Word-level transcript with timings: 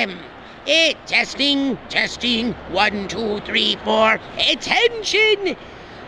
Ahem. 0.00 0.18
Eh, 0.66 0.94
testing, 1.06 1.76
testing. 1.90 2.52
One, 2.72 3.06
two, 3.08 3.40
three, 3.40 3.76
four. 3.84 4.18
Attention! 4.50 5.56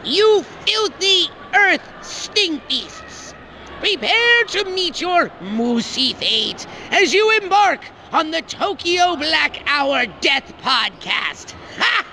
You 0.04 0.42
filthy 0.64 1.30
earth 1.54 1.82
stink 2.00 2.66
beasts! 2.68 3.34
Prepare 3.80 4.44
to 4.44 4.64
meet 4.70 5.00
your 5.00 5.28
moosey 5.40 6.14
fate 6.16 6.66
as 6.90 7.12
you 7.12 7.38
embark 7.42 7.84
on 8.12 8.30
the 8.30 8.40
Tokyo 8.40 9.16
Black 9.16 9.62
Hour 9.66 10.06
Death 10.22 10.54
Podcast. 10.62 11.54
Ha! 11.76 12.06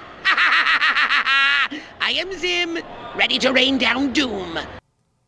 I 2.02 2.11
am 2.11 2.34
Zim, 2.34 2.80
ready 3.16 3.38
to 3.39 3.54
rain 3.54 3.77
down 3.77 4.11
doom. 4.11 4.59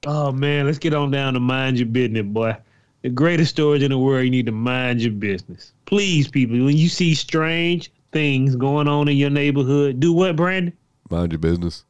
Oh 0.05 0.33
man, 0.33 0.65
let's 0.65 0.79
get 0.79 0.93
on 0.93 1.11
down 1.11 1.35
to 1.35 1.39
mind 1.39 1.77
your 1.77 1.87
business, 1.87 2.25
boy. 2.25 2.57
The 3.01 3.09
greatest 3.09 3.51
storage 3.51 3.81
in 3.81 3.89
the 3.89 3.97
world, 3.97 4.25
you 4.25 4.29
need 4.31 4.45
to 4.45 4.51
mind 4.51 5.01
your 5.01 5.11
business. 5.11 5.73
Please, 5.85 6.27
people, 6.27 6.63
when 6.63 6.77
you 6.77 6.87
see 6.87 7.15
strange 7.15 7.91
things 8.11 8.55
going 8.55 8.87
on 8.87 9.07
in 9.07 9.17
your 9.17 9.29
neighborhood, 9.31 9.99
do 9.99 10.13
what, 10.13 10.35
Brandon? 10.35 10.73
Mind 11.09 11.31
your 11.31 11.39
business. 11.39 11.83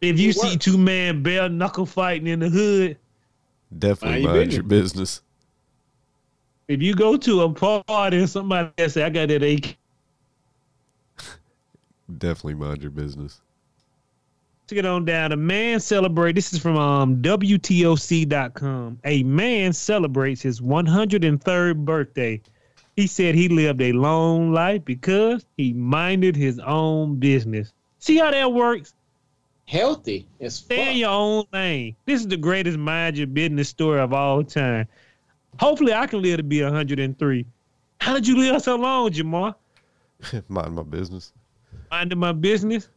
If 0.00 0.18
you 0.18 0.32
see 0.32 0.56
two 0.56 0.78
man 0.78 1.22
bare 1.22 1.48
knuckle 1.48 1.86
fighting 1.86 2.26
in 2.26 2.40
the 2.40 2.48
hood, 2.48 2.96
Definitely 3.78 4.22
Mind 4.22 4.24
your 4.24 4.34
mind 4.34 4.52
your 4.52 4.62
business. 4.64 5.22
if 6.66 6.82
you 6.82 6.94
go 6.94 7.16
to 7.16 7.42
a 7.42 7.52
party 7.52 8.18
and 8.18 8.28
somebody 8.28 8.88
say, 8.88 9.04
I 9.04 9.10
got 9.10 9.28
that 9.28 9.42
AK, 9.44 9.76
Definitely 12.18 12.54
mind 12.54 12.82
your 12.82 12.90
business. 12.90 13.40
To 14.70 14.74
get 14.74 14.86
on 14.86 15.04
down. 15.04 15.32
A 15.32 15.36
man 15.36 15.78
celebrate. 15.80 16.32
This 16.32 16.52
is 16.52 16.58
from 16.58 16.76
um, 16.76 17.16
WTOC.com. 17.22 18.98
A 19.04 19.22
man 19.24 19.72
celebrates 19.72 20.40
his 20.40 20.60
103rd 20.60 21.84
birthday. 21.84 22.40
He 22.96 23.06
said 23.06 23.34
he 23.34 23.48
lived 23.48 23.80
a 23.82 23.92
long 23.92 24.52
life 24.52 24.84
because 24.84 25.44
he 25.56 25.72
minded 25.72 26.36
his 26.36 26.58
own 26.60 27.16
business. 27.16 27.72
See 27.98 28.16
how 28.16 28.30
that 28.30 28.52
works? 28.52 28.94
Healthy 29.66 30.26
as 30.40 30.58
fuck. 30.58 30.66
Stay 30.66 30.90
in 30.92 30.96
your 30.98 31.10
own 31.10 31.44
lane. 31.52 31.96
This 32.06 32.20
is 32.20 32.28
the 32.28 32.36
greatest 32.36 32.78
mind 32.78 33.18
your 33.18 33.26
business 33.26 33.68
story 33.68 34.00
of 34.00 34.12
all 34.12 34.42
time. 34.42 34.88
Hopefully, 35.58 35.92
I 35.92 36.06
can 36.06 36.22
live 36.22 36.38
to 36.38 36.42
be 36.42 36.62
103. 36.62 37.46
How 38.00 38.14
did 38.14 38.26
you 38.26 38.38
live 38.38 38.62
so 38.62 38.76
long, 38.76 39.10
Jamar? 39.10 39.54
mind 40.48 40.74
my 40.74 40.82
business. 40.82 41.32
Minding 41.90 42.18
my 42.18 42.32
business 42.32 42.88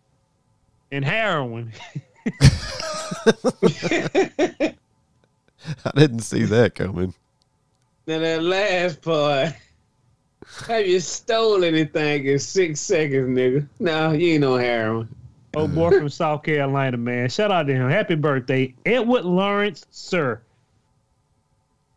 and 0.94 1.03
heroin. 1.03 1.73
I 5.85 5.91
didn't 5.95 6.19
see 6.19 6.44
that 6.44 6.75
coming. 6.75 7.13
Now 8.05 8.19
that 8.19 8.44
last 8.44 9.02
part. 9.02 9.53
Have 10.67 10.85
you 10.85 11.00
stole 11.00 11.63
anything 11.63 12.25
in 12.25 12.38
six 12.38 12.80
seconds, 12.80 13.35
nigga? 13.35 13.67
No, 13.80 14.11
you 14.11 14.33
ain't 14.33 14.41
no 14.41 14.55
heroin. 14.55 15.09
Oh 15.55 15.67
boy 15.67 15.91
from 15.91 16.09
South 16.09 16.44
Carolina, 16.44 16.97
man. 16.97 17.30
Shout 17.30 17.52
out 17.52 17.67
to 17.67 17.73
him. 17.73 17.89
Happy 17.89 18.16
birthday. 18.16 18.73
Edward 18.85 19.25
Lawrence, 19.25 19.85
sir. 19.89 20.41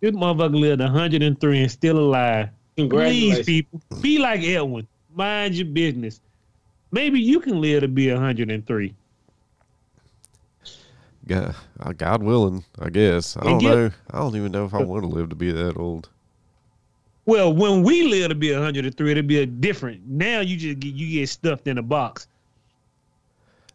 This 0.01 0.13
motherfucker 0.13 0.59
lived 0.59 0.81
103 0.81 1.61
and 1.61 1.71
still 1.71 1.99
alive. 1.99 2.51
Please, 2.77 3.45
people, 3.45 3.81
be 4.01 4.19
like 4.19 4.43
Edwin. 4.43 4.87
Mind 5.15 5.55
your 5.55 5.67
business. 5.67 6.21
Maybe 6.91 7.21
you 7.21 7.41
can 7.41 7.61
live 7.61 7.83
to 7.83 7.89
be 7.89 8.11
103. 8.11 8.95
God, 11.27 11.55
uh, 11.81 11.93
God 11.93 12.23
willing, 12.23 12.65
I 12.79 12.89
guess. 12.91 13.37
I 13.37 13.45
don't 13.45 13.59
get- 13.59 13.75
know. 13.75 13.91
I 14.11 14.19
don't 14.19 14.37
even 14.37 14.53
know 14.53 14.65
if 14.65 14.75
I 14.75 14.83
want 14.83 15.03
to 15.03 15.09
live 15.09 15.29
to 15.31 15.35
be 15.37 15.51
that 15.51 15.77
old. 15.77 16.09
Well, 17.25 17.53
when 17.53 17.83
we 17.83 18.05
live 18.05 18.29
to 18.29 18.37
be 18.37 18.53
103, 18.53 19.11
it'll 19.11 19.25
be 19.25 19.41
a 19.41 19.47
different. 19.47 20.07
Now 20.07 20.41
you 20.41 20.57
just 20.57 20.79
get 20.79 20.95
you 20.95 21.19
get 21.19 21.29
stuffed 21.29 21.67
in 21.67 21.79
a 21.79 21.83
box. 21.83 22.29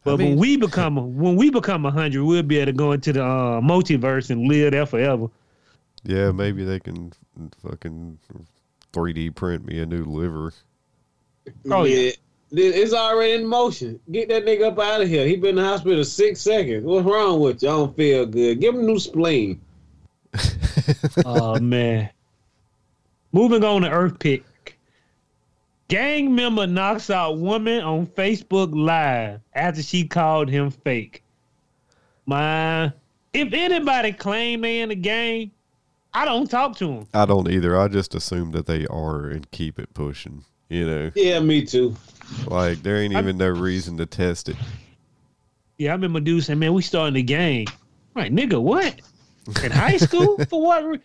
But 0.05 0.17
when 0.17 0.29
mean- 0.29 0.39
we 0.39 0.55
become 0.67 1.17
when 1.17 1.35
we 1.35 1.49
become 1.49 1.83
100, 1.83 2.23
we'll 2.23 2.44
be 2.44 2.57
able 2.59 2.67
to 2.67 2.77
go 2.77 2.94
into 2.94 3.11
the 3.11 3.23
uh, 3.23 3.59
multiverse 3.59 4.29
and 4.29 4.47
live 4.47 4.71
there 4.71 4.85
forever. 4.85 5.27
Yeah, 6.03 6.31
maybe 6.31 6.63
they 6.63 6.79
can 6.79 7.11
fucking 7.61 8.17
3D 8.94 9.35
print 9.35 9.66
me 9.66 9.79
a 9.79 9.85
new 9.85 10.05
liver. 10.05 10.53
Oh, 11.69 11.83
yeah. 11.83 12.11
It- 12.51 12.75
It's 12.75 12.94
already 12.94 13.34
in 13.34 13.45
motion. 13.47 14.00
Get 14.12 14.29
that 14.29 14.45
nigga 14.45 14.63
up 14.72 14.79
out 14.79 15.01
of 15.01 15.07
here. 15.07 15.25
He 15.25 15.35
been 15.38 15.51
in 15.51 15.56
the 15.57 15.63
hospital 15.63 16.03
six 16.03 16.41
seconds. 16.41 16.84
What's 16.85 17.06
wrong 17.06 17.39
with 17.39 17.63
you? 17.63 17.69
I 17.69 17.72
don't 17.72 17.95
feel 17.95 18.25
good. 18.25 18.59
Give 18.59 18.75
him 18.75 18.81
a 18.81 18.84
new 18.84 19.00
spleen. 19.00 19.62
oh 21.25 21.59
man. 21.59 22.09
Moving 23.31 23.63
on 23.63 23.81
to 23.84 23.89
Earth 23.89 24.19
Pick. 24.19 24.44
Gang 25.88 26.34
member 26.34 26.67
knocks 26.67 27.09
out 27.09 27.38
woman 27.38 27.81
on 27.84 28.07
Facebook 28.07 28.72
Live 28.73 29.41
after 29.53 29.81
she 29.83 30.06
called 30.07 30.50
him 30.50 30.72
fake. 30.72 31.23
My, 32.25 32.91
if 33.33 33.51
anybody 33.53 34.13
claim 34.13 34.62
they 34.62 34.81
in 34.81 34.89
the 34.89 34.95
gang, 34.95 35.51
I 36.13 36.23
don't 36.25 36.50
talk 36.50 36.78
to 36.78 36.88
them. 36.88 37.07
I 37.13 37.25
don't 37.25 37.50
either. 37.50 37.78
I 37.78 37.88
just 37.89 38.16
assume 38.16 38.51
that 38.51 38.68
they 38.68 38.85
are 38.88 39.28
and 39.28 39.50
keep 39.51 39.79
it 39.79 39.94
pushing. 39.94 40.44
You 40.69 40.85
know, 40.88 41.12
Yeah, 41.16 41.39
me 41.41 41.66
too. 41.66 41.95
Like 42.47 42.81
there 42.84 42.97
ain't 42.97 43.14
even 43.14 43.38
no 43.38 43.50
reason 43.50 43.97
to 43.97 44.06
test 44.06 44.50
it. 44.50 44.56
Yeah, 45.78 45.92
I 45.92 45.94
remember 45.94 46.19
dude 46.19 46.44
saying, 46.44 46.59
"Man, 46.59 46.74
we 46.74 46.81
starting 46.81 47.14
the 47.16 47.24
game." 47.24 47.68
I'm 48.16 48.24
like, 48.24 48.31
nigga, 48.34 48.62
what? 48.62 49.00
In 49.64 49.72
high 49.72 49.97
school? 49.97 50.38
For 50.50 50.62
what? 50.62 50.86
re- 50.86 51.00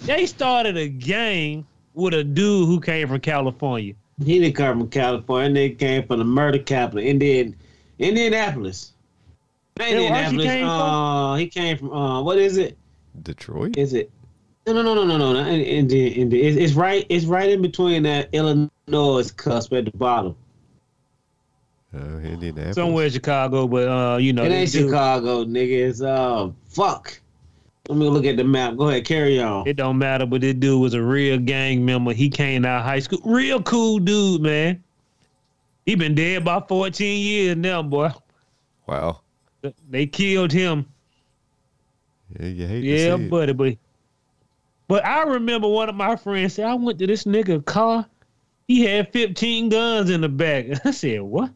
They 0.00 0.26
started 0.26 0.76
a 0.76 0.88
game 0.88 1.66
with 1.94 2.14
a 2.14 2.22
dude 2.22 2.66
who 2.68 2.80
came 2.80 3.08
from 3.08 3.20
California. 3.20 3.94
He 4.24 4.38
didn't 4.38 4.54
come 4.54 4.78
from 4.80 4.88
California. 4.90 5.52
They 5.52 5.70
came 5.70 6.06
from 6.06 6.18
the 6.18 6.24
murder 6.24 6.58
capital, 6.58 7.00
Indian, 7.04 7.56
Indianapolis. 7.98 8.92
Not 9.78 9.90
Yeah, 9.90 9.96
Indianapolis. 9.96 10.44
came 10.46 10.66
uh, 10.68 11.34
he 11.36 11.46
came 11.48 11.78
from. 11.78 11.92
Uh, 11.92 12.22
what 12.22 12.38
is 12.38 12.56
it? 12.58 12.76
Detroit? 13.22 13.76
Is 13.76 13.94
it? 13.94 14.10
No, 14.66 14.74
no, 14.74 14.82
no, 14.82 14.94
no, 14.94 15.04
no, 15.04 15.16
no. 15.18 15.32
no. 15.32 15.48
Indian, 15.50 16.12
Indian. 16.12 16.46
It's, 16.46 16.56
it's 16.58 16.72
right. 16.74 17.06
It's 17.08 17.24
right 17.24 17.48
in 17.50 17.62
between 17.62 18.02
that 18.04 18.28
Illinois 18.32 19.30
cusp 19.32 19.72
at 19.72 19.86
the 19.86 19.90
bottom. 19.96 20.36
Uh, 21.94 22.18
Indianapolis. 22.18 22.76
Somewhere 22.76 23.06
in 23.06 23.12
Chicago, 23.12 23.66
but 23.66 23.88
uh, 23.88 24.16
you 24.18 24.32
know, 24.32 24.44
it 24.44 24.52
ain't 24.52 24.70
this 24.70 24.84
Chicago, 24.84 25.44
nigga. 25.44 25.88
It's 25.88 26.00
uh, 26.00 26.50
fuck. 26.68 27.18
Let 27.88 27.98
me 27.98 28.08
look 28.08 28.24
at 28.24 28.36
the 28.36 28.44
map. 28.44 28.76
Go 28.76 28.88
ahead, 28.88 29.04
carry 29.04 29.40
on. 29.40 29.66
It 29.66 29.74
don't 29.76 29.98
matter, 29.98 30.24
but 30.24 30.40
this 30.42 30.54
dude 30.54 30.80
was 30.80 30.94
a 30.94 31.02
real 31.02 31.38
gang 31.38 31.84
member. 31.84 32.12
He 32.12 32.28
came 32.30 32.64
out 32.64 32.80
of 32.80 32.84
high 32.84 33.00
school. 33.00 33.18
Real 33.24 33.60
cool 33.62 33.98
dude, 33.98 34.42
man. 34.42 34.84
He 35.86 35.96
been 35.96 36.14
dead 36.14 36.42
about 36.42 36.68
14 36.68 37.20
years 37.20 37.56
now, 37.56 37.82
boy. 37.82 38.10
Wow. 38.86 39.22
They 39.88 40.06
killed 40.06 40.52
him. 40.52 40.86
Yeah, 42.38 42.46
you 42.46 42.66
hate 42.68 42.84
Yeah, 42.84 43.10
to 43.10 43.18
see 43.18 43.24
it. 43.24 43.30
buddy, 43.30 43.52
but 43.52 43.76
but 44.86 45.04
I 45.04 45.22
remember 45.24 45.66
one 45.68 45.88
of 45.88 45.96
my 45.96 46.14
friends 46.14 46.54
said 46.54 46.66
I 46.66 46.74
went 46.74 47.00
to 47.00 47.06
this 47.08 47.24
nigga 47.24 47.64
car. 47.64 48.06
He 48.68 48.84
had 48.84 49.12
15 49.12 49.68
guns 49.68 50.10
in 50.10 50.20
the 50.20 50.28
back. 50.28 50.66
I 50.86 50.92
said, 50.92 51.22
what? 51.22 51.50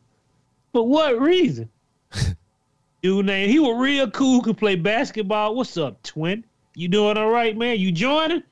For 0.74 0.84
what 0.84 1.20
reason? 1.20 1.70
Dude 3.02 3.26
name, 3.26 3.48
he 3.48 3.60
was 3.60 3.80
real 3.80 4.10
cool, 4.10 4.42
could 4.42 4.58
play 4.58 4.74
basketball. 4.74 5.54
What's 5.54 5.76
up, 5.76 6.02
twin? 6.02 6.44
You 6.74 6.88
doing 6.88 7.16
all 7.16 7.30
right, 7.30 7.56
man? 7.56 7.78
You 7.78 7.92
joining? 7.92 8.42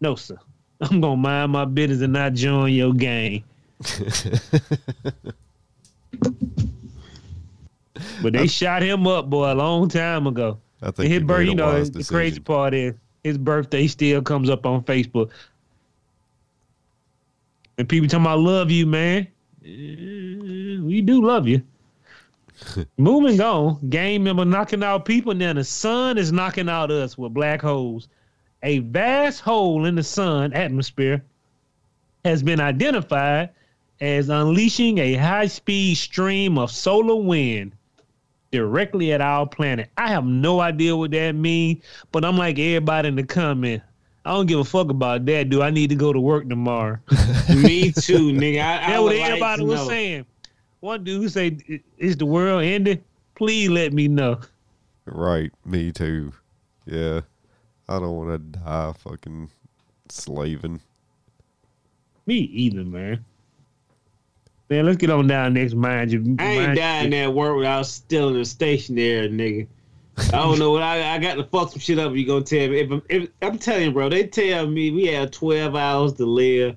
No, 0.00 0.14
sir. 0.14 0.38
I'm 0.80 1.00
gonna 1.00 1.16
mind 1.16 1.50
my 1.50 1.64
business 1.64 2.00
and 2.00 2.12
not 2.12 2.34
join 2.34 2.72
your 2.72 2.94
gang. 2.94 3.42
But 8.22 8.32
they 8.32 8.46
shot 8.46 8.82
him 8.82 9.06
up, 9.06 9.30
boy, 9.30 9.52
a 9.52 9.54
long 9.54 9.88
time 9.88 10.26
ago. 10.26 10.58
I 10.82 10.86
think 10.86 10.98
And 11.00 11.08
his 11.08 11.22
birth, 11.22 11.46
you 11.46 11.54
know, 11.54 11.84
the 11.84 12.04
crazy 12.04 12.40
part 12.40 12.74
is 12.74 12.94
his 13.22 13.38
birthday 13.38 13.86
still 13.86 14.20
comes 14.20 14.50
up 14.50 14.66
on 14.66 14.82
Facebook. 14.82 15.30
And 17.78 17.88
people 17.88 18.08
talking 18.08 18.24
about 18.24 18.40
love 18.40 18.70
you, 18.70 18.86
man. 18.86 19.28
We 20.94 21.00
do 21.00 21.26
love 21.26 21.48
you. 21.48 21.60
Moving 22.98 23.40
on, 23.40 23.80
game 23.90 24.22
member 24.22 24.44
knocking 24.44 24.84
out 24.84 25.04
people. 25.04 25.34
Now 25.34 25.52
the 25.52 25.64
sun 25.64 26.18
is 26.18 26.30
knocking 26.30 26.68
out 26.68 26.92
us 26.92 27.18
with 27.18 27.34
black 27.34 27.60
holes. 27.60 28.06
A 28.62 28.78
vast 28.78 29.40
hole 29.40 29.86
in 29.86 29.96
the 29.96 30.04
sun 30.04 30.52
atmosphere 30.52 31.24
has 32.24 32.44
been 32.44 32.60
identified 32.60 33.50
as 34.00 34.28
unleashing 34.28 34.98
a 34.98 35.14
high 35.14 35.48
speed 35.48 35.96
stream 35.96 36.58
of 36.58 36.70
solar 36.70 37.16
wind 37.16 37.72
directly 38.52 39.12
at 39.12 39.20
our 39.20 39.48
planet. 39.48 39.90
I 39.96 40.06
have 40.10 40.24
no 40.24 40.60
idea 40.60 40.94
what 40.94 41.10
that 41.10 41.32
means, 41.32 41.82
but 42.12 42.24
I'm 42.24 42.38
like 42.38 42.56
everybody 42.60 43.08
in 43.08 43.16
the 43.16 43.24
comment. 43.24 43.82
I 44.24 44.32
don't 44.32 44.46
give 44.46 44.60
a 44.60 44.64
fuck 44.64 44.90
about 44.90 45.26
that, 45.26 45.50
dude. 45.50 45.60
I 45.60 45.70
need 45.70 45.90
to 45.90 45.96
go 45.96 46.12
to 46.12 46.20
work 46.20 46.48
tomorrow. 46.48 47.00
Me 47.48 47.90
too, 47.90 48.30
nigga. 48.30 48.60
I, 48.60 48.76
I 48.76 48.78
That's 48.78 48.92
what 48.92 49.02
would 49.02 49.18
like 49.18 49.26
everybody 49.26 49.64
was 49.64 49.80
know. 49.80 49.88
saying. 49.88 50.26
One 50.84 51.02
dude 51.02 51.32
say, 51.32 51.56
"Is 51.96 52.18
the 52.18 52.26
world 52.26 52.62
ending? 52.62 53.02
Please 53.36 53.70
let 53.70 53.94
me 53.94 54.06
know." 54.06 54.38
Right, 55.06 55.50
me 55.64 55.90
too. 55.90 56.34
Yeah. 56.84 57.22
I 57.88 57.98
don't 57.98 58.14
want 58.14 58.30
to 58.52 58.58
die 58.58 58.92
fucking 58.98 59.48
slaving. 60.10 60.80
Me 62.26 62.34
either, 62.34 62.84
man. 62.84 63.24
Man, 64.68 64.84
let's 64.84 64.98
get 64.98 65.08
on 65.08 65.26
down 65.26 65.54
next. 65.54 65.72
Mind 65.72 66.12
you, 66.12 66.36
I 66.38 66.44
ain't 66.50 66.66
mind 66.66 66.76
dying 66.76 67.14
at 67.14 67.32
work 67.32 67.56
without 67.56 67.86
stealing 67.86 68.36
a 68.36 68.44
stationery, 68.44 69.30
nigga. 69.30 69.66
I 70.34 70.36
don't 70.36 70.58
know 70.58 70.70
what 70.70 70.82
I, 70.82 71.14
I 71.14 71.18
got 71.18 71.36
to 71.36 71.44
fuck 71.44 71.70
some 71.70 71.80
shit 71.80 71.98
up. 71.98 72.12
You 72.14 72.26
gonna 72.26 72.44
tell 72.44 72.68
me? 72.68 72.80
If, 72.80 72.90
I'm- 72.90 73.02
if 73.08 73.28
I'm 73.40 73.56
telling 73.56 73.84
you, 73.84 73.92
bro, 73.92 74.10
they 74.10 74.26
tell 74.26 74.66
me 74.66 74.90
we 74.90 75.06
have 75.06 75.30
12 75.30 75.74
hours 75.74 76.12
to 76.14 76.26
live, 76.26 76.76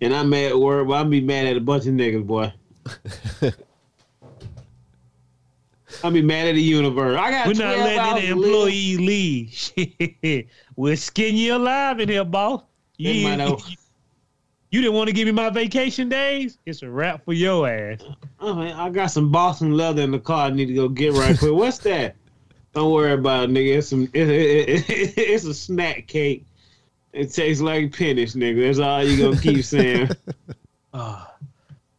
and 0.00 0.14
I'm 0.14 0.32
at 0.34 0.56
work. 0.56 0.86
Well, 0.86 1.00
I'm 1.00 1.10
be 1.10 1.20
mad 1.20 1.48
at 1.48 1.56
a 1.56 1.60
bunch 1.60 1.86
of 1.86 1.94
niggas, 1.94 2.24
boy. 2.24 2.52
I'll 6.04 6.10
be 6.10 6.22
mad 6.22 6.48
at 6.48 6.54
the 6.54 6.62
universe. 6.62 7.18
I 7.18 7.30
got 7.30 7.46
We're 7.46 7.54
not 7.54 7.78
letting 7.78 8.36
live. 8.36 8.44
employee 8.44 8.96
leave. 8.98 10.48
We're 10.76 10.96
skin 10.96 11.36
you 11.36 11.56
alive 11.56 11.98
in 12.00 12.08
here, 12.08 12.24
boss. 12.24 12.62
You, 12.98 13.12
you, 13.12 13.56
you 14.70 14.82
didn't 14.82 14.94
want 14.94 15.08
to 15.08 15.14
give 15.14 15.26
me 15.26 15.32
my 15.32 15.50
vacation 15.50 16.08
days? 16.08 16.58
It's 16.66 16.82
a 16.82 16.90
wrap 16.90 17.24
for 17.24 17.32
your 17.32 17.68
ass. 17.68 18.00
Oh 18.38 18.54
man, 18.54 18.74
I 18.78 18.90
got 18.90 19.06
some 19.06 19.32
Boston 19.32 19.72
leather 19.76 20.02
in 20.02 20.10
the 20.10 20.18
car. 20.18 20.46
I 20.46 20.50
need 20.50 20.66
to 20.66 20.74
go 20.74 20.88
get 20.88 21.14
right 21.14 21.38
quick. 21.38 21.52
What's 21.52 21.78
that? 21.78 22.16
Don't 22.74 22.92
worry 22.92 23.12
about 23.12 23.44
it, 23.44 23.50
nigga. 23.52 23.78
It's 23.78 23.88
some. 23.88 24.04
It, 24.12 24.28
it, 24.28 24.90
it, 24.90 25.14
it's 25.16 25.44
a 25.44 25.54
snack 25.54 26.06
cake. 26.06 26.44
It 27.12 27.32
tastes 27.32 27.62
like 27.62 27.96
pennies, 27.96 28.34
nigga. 28.34 28.66
That's 28.66 28.78
all 28.78 29.02
you 29.02 29.24
gonna 29.30 29.40
keep 29.40 29.64
saying. 29.64 30.10
Ah. 30.94 31.27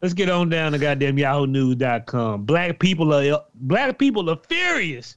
Let's 0.02 0.14
get 0.14 0.28
on 0.30 0.48
down 0.48 0.72
to 0.72 0.78
goddamn 0.78 1.16
yahoonews.com. 1.16 2.44
Black 2.44 2.78
people 2.78 3.12
are 3.14 3.44
black 3.54 3.98
people 3.98 4.30
are 4.30 4.38
furious 4.48 5.16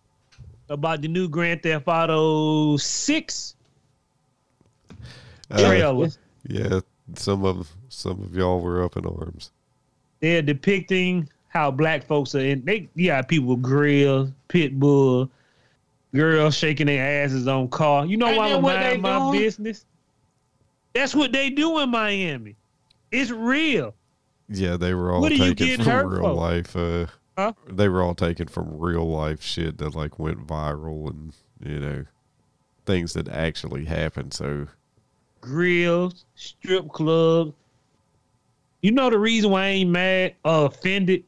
about 0.70 1.02
the 1.02 1.08
new 1.08 1.28
Grand 1.28 1.62
Theft 1.64 1.88
Auto 1.88 2.78
6 2.78 3.56
Uh, 5.52 6.10
yeah, 6.48 6.80
some 7.16 7.46
of 7.46 7.72
some 7.90 8.22
of 8.24 8.36
y'all 8.36 8.60
were 8.62 8.84
up 8.84 8.98
in 8.98 9.06
arms. 9.06 9.52
They're 10.20 10.42
depicting 10.42 11.30
how 11.48 11.70
black 11.70 12.04
folks 12.06 12.34
are 12.36 12.40
in. 12.40 12.66
They 12.66 12.90
yeah, 12.96 13.22
people 13.22 13.56
grill, 13.56 14.24
grills, 14.26 14.32
pit 14.48 14.80
bull, 14.80 15.30
girls 16.14 16.56
shaking 16.56 16.88
their 16.88 17.24
asses 17.24 17.48
on 17.48 17.68
car. 17.68 18.06
You 18.06 18.18
know 18.18 18.28
Ain't 18.28 18.38
why 18.38 18.54
I'm 18.54 18.62
what 18.62 18.80
they 18.80 18.98
mind 18.98 19.02
my 19.02 19.20
doing? 19.20 19.40
business? 19.40 19.86
That's 20.94 21.14
what 21.16 21.32
they 21.32 21.50
do 21.50 21.80
in 21.80 21.90
Miami. 21.90 22.56
It's 23.12 23.32
real. 23.32 23.94
Yeah, 24.50 24.78
they 24.78 24.94
were 24.94 25.12
all 25.12 25.22
What 25.22 25.30
taken 25.30 25.82
from 25.84 26.08
real 26.08 26.22
for? 26.22 26.34
life. 26.34 26.76
Uh, 26.76 27.08
Huh? 27.38 27.54
They 27.68 27.90
were 27.90 28.04
all 28.04 28.14
taken 28.14 28.48
from 28.48 28.78
real 28.78 29.10
life 29.10 29.42
shit 29.42 29.80
that 29.80 29.96
like 29.96 30.20
went 30.20 30.46
viral 30.46 31.10
and 31.10 31.34
you 31.66 31.80
know 31.80 32.06
things 32.86 33.14
that 33.14 33.28
actually 33.28 33.86
happened. 33.86 34.34
So 34.36 34.68
Grills, 35.42 36.26
strip 36.36 36.90
clubs. 36.90 37.54
You 38.84 38.92
know 38.92 39.10
the 39.10 39.18
reason 39.18 39.50
why 39.50 39.64
I 39.64 39.68
ain't 39.70 39.90
mad 39.90 40.36
or 40.46 40.68
offended? 40.68 41.24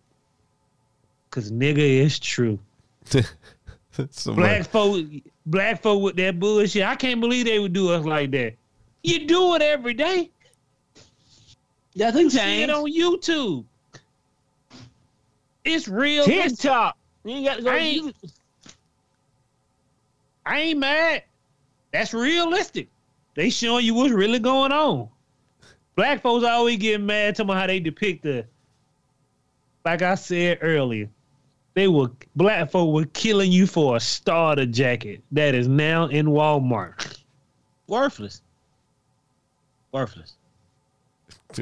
Cause 1.31 1.51
nigga, 1.51 1.79
it's 2.05 2.19
true. 2.19 2.59
Black 4.27 4.65
folk, 4.67 5.05
black 5.45 5.81
folk 5.81 6.01
with 6.03 6.17
that 6.17 6.39
bullshit. 6.39 6.83
I 6.83 6.95
can't 6.95 7.19
believe 7.21 7.45
they 7.45 7.59
would 7.59 7.73
do 7.73 7.89
us 7.91 8.05
like 8.05 8.29
that. 8.31 8.53
You 9.03 9.25
do 9.25 9.55
it 9.55 9.61
every 9.61 9.93
day. 9.93 10.29
Nothing 11.95 12.29
See 12.29 12.63
it 12.63 12.69
on 12.69 12.91
YouTube. 12.91 13.65
It's 15.63 15.87
real. 15.87 16.25
TikTok. 16.25 16.97
You 17.23 17.31
ain't 17.35 17.45
got 17.45 17.55
to 17.57 17.61
go. 17.63 17.71
I 17.71 17.77
ain't- 17.77 18.15
I 20.45 20.59
ain't 20.59 20.79
mad. 20.79 21.23
That's 21.91 22.13
realistic. 22.13 22.87
They 23.35 23.49
showing 23.49 23.85
you 23.85 23.93
what's 23.95 24.13
really 24.13 24.37
going 24.39 24.71
on. 24.71 25.09
Black 25.95 26.21
folks 26.21 26.45
always 26.45 26.77
get 26.77 27.01
mad 27.01 27.35
to 27.35 27.45
me 27.45 27.53
how 27.53 27.65
they 27.67 27.79
depict 27.79 28.23
the. 28.23 28.45
Like 29.85 30.01
I 30.01 30.15
said 30.15 30.59
earlier, 30.61 31.09
they 31.73 31.87
were 31.87 32.11
black 32.35 32.69
folk 32.71 32.93
were 32.93 33.05
killing 33.05 33.51
you 33.51 33.65
for 33.65 33.95
a 33.95 33.99
starter 33.99 34.65
jacket 34.65 35.23
that 35.31 35.55
is 35.55 35.67
now 35.67 36.05
in 36.07 36.27
Walmart. 36.27 37.19
Worthless. 37.87 38.41
Worthless. 39.91 40.33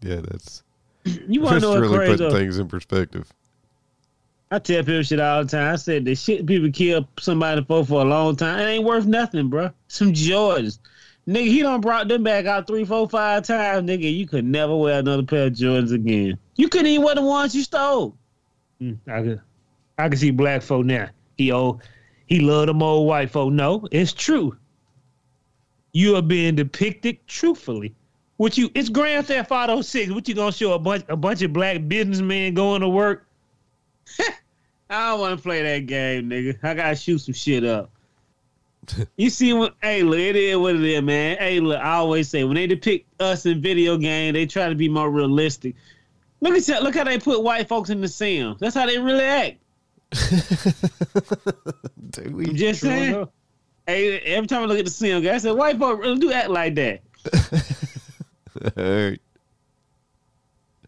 yeah, 0.00 0.20
that's 0.22 0.62
You 1.04 1.40
want 1.40 1.60
that's 1.60 1.64
to 1.64 1.74
know 1.74 1.80
really 1.80 2.08
what's 2.08 2.20
putting 2.20 2.36
things 2.36 2.58
in 2.58 2.68
perspective. 2.68 3.32
I 4.50 4.58
tell 4.58 4.82
people 4.82 5.02
shit 5.02 5.20
all 5.20 5.44
the 5.44 5.50
time. 5.50 5.72
I 5.72 5.76
said 5.76 6.04
the 6.04 6.14
shit 6.14 6.46
people 6.46 6.70
kill 6.70 7.06
somebody 7.18 7.62
for 7.64 7.84
for 7.84 8.00
a 8.00 8.04
long 8.04 8.36
time, 8.36 8.58
it 8.60 8.70
ain't 8.70 8.84
worth 8.84 9.06
nothing, 9.06 9.48
bro. 9.48 9.70
Some 9.88 10.12
Jordans. 10.12 10.78
Nigga, 11.28 11.46
he 11.46 11.60
done 11.60 11.82
brought 11.82 12.08
them 12.08 12.22
back 12.22 12.46
out 12.46 12.66
three, 12.66 12.86
four, 12.86 13.06
five 13.06 13.42
times, 13.42 13.86
nigga. 13.86 14.10
You 14.10 14.26
could 14.26 14.46
never 14.46 14.74
wear 14.74 15.00
another 15.00 15.22
pair 15.22 15.48
of 15.48 15.52
Jordans 15.52 15.92
again. 15.92 16.38
You 16.56 16.70
couldn't 16.70 16.86
even 16.86 17.04
wear 17.04 17.14
the 17.14 17.22
ones 17.22 17.54
you 17.54 17.62
stole. 17.62 18.16
Mm, 18.80 18.96
I 19.06 19.22
could, 19.22 19.40
I 19.98 20.08
can 20.08 20.18
see 20.18 20.30
black 20.30 20.62
folk 20.62 20.86
now. 20.86 21.10
He 21.36 21.52
old, 21.52 21.82
he 22.26 22.40
love 22.40 22.68
them 22.68 22.82
old 22.82 23.06
white 23.06 23.30
folk. 23.30 23.52
No, 23.52 23.86
it's 23.92 24.14
true. 24.14 24.56
You 25.92 26.16
are 26.16 26.22
being 26.22 26.54
depicted 26.54 27.18
truthfully. 27.26 27.94
What 28.38 28.56
you? 28.56 28.70
It's 28.74 28.88
Grand 28.88 29.26
Theft 29.26 29.50
Auto 29.50 29.82
Six. 29.82 30.12
What 30.12 30.28
you 30.28 30.34
gonna 30.34 30.52
show 30.52 30.72
a 30.72 30.78
bunch, 30.78 31.04
a 31.08 31.16
bunch 31.16 31.42
of 31.42 31.52
black 31.52 31.86
businessmen 31.88 32.54
going 32.54 32.80
to 32.82 32.88
work? 32.88 33.26
I 34.90 35.10
don't 35.10 35.20
want 35.20 35.36
to 35.36 35.42
play 35.42 35.62
that 35.62 35.86
game, 35.86 36.30
nigga. 36.30 36.56
I 36.62 36.74
gotta 36.74 36.94
shoot 36.94 37.18
some 37.18 37.34
shit 37.34 37.64
up. 37.64 37.90
you 39.16 39.28
see 39.28 39.52
what? 39.52 39.74
Hey, 39.82 40.04
look, 40.04 40.20
it 40.20 40.36
is 40.36 40.56
what 40.56 40.76
it 40.76 40.84
is, 40.84 41.02
man. 41.02 41.36
Hey, 41.38 41.58
look, 41.58 41.80
I 41.80 41.94
always 41.94 42.28
say 42.28 42.44
when 42.44 42.54
they 42.54 42.68
depict 42.68 43.08
us 43.20 43.44
in 43.44 43.60
video 43.60 43.96
game, 43.96 44.34
they 44.34 44.46
try 44.46 44.68
to 44.68 44.76
be 44.76 44.88
more 44.88 45.10
realistic. 45.10 45.74
Look 46.40 46.54
at 46.56 46.64
that. 46.66 46.84
Look 46.84 46.94
how 46.94 47.02
they 47.02 47.18
put 47.18 47.42
white 47.42 47.66
folks 47.66 47.90
in 47.90 48.00
the 48.00 48.06
Sims. 48.06 48.60
That's 48.60 48.76
how 48.76 48.86
they 48.86 48.98
really 48.98 49.24
act. 49.24 49.58
Do 52.10 52.22
I'm 52.22 52.54
just 52.54 52.82
saying. 52.82 53.26
Hey, 53.84 54.20
every 54.20 54.46
time 54.46 54.62
I 54.62 54.66
look 54.66 54.78
at 54.78 54.84
the 54.84 54.92
Sims, 54.92 55.26
I 55.26 55.38
said 55.38 55.52
white 55.52 55.76
folks 55.78 56.00
really 56.00 56.20
do 56.20 56.30
act 56.30 56.50
like 56.50 56.76
that. 56.76 57.00
All 58.76 58.84
right. 58.84 59.20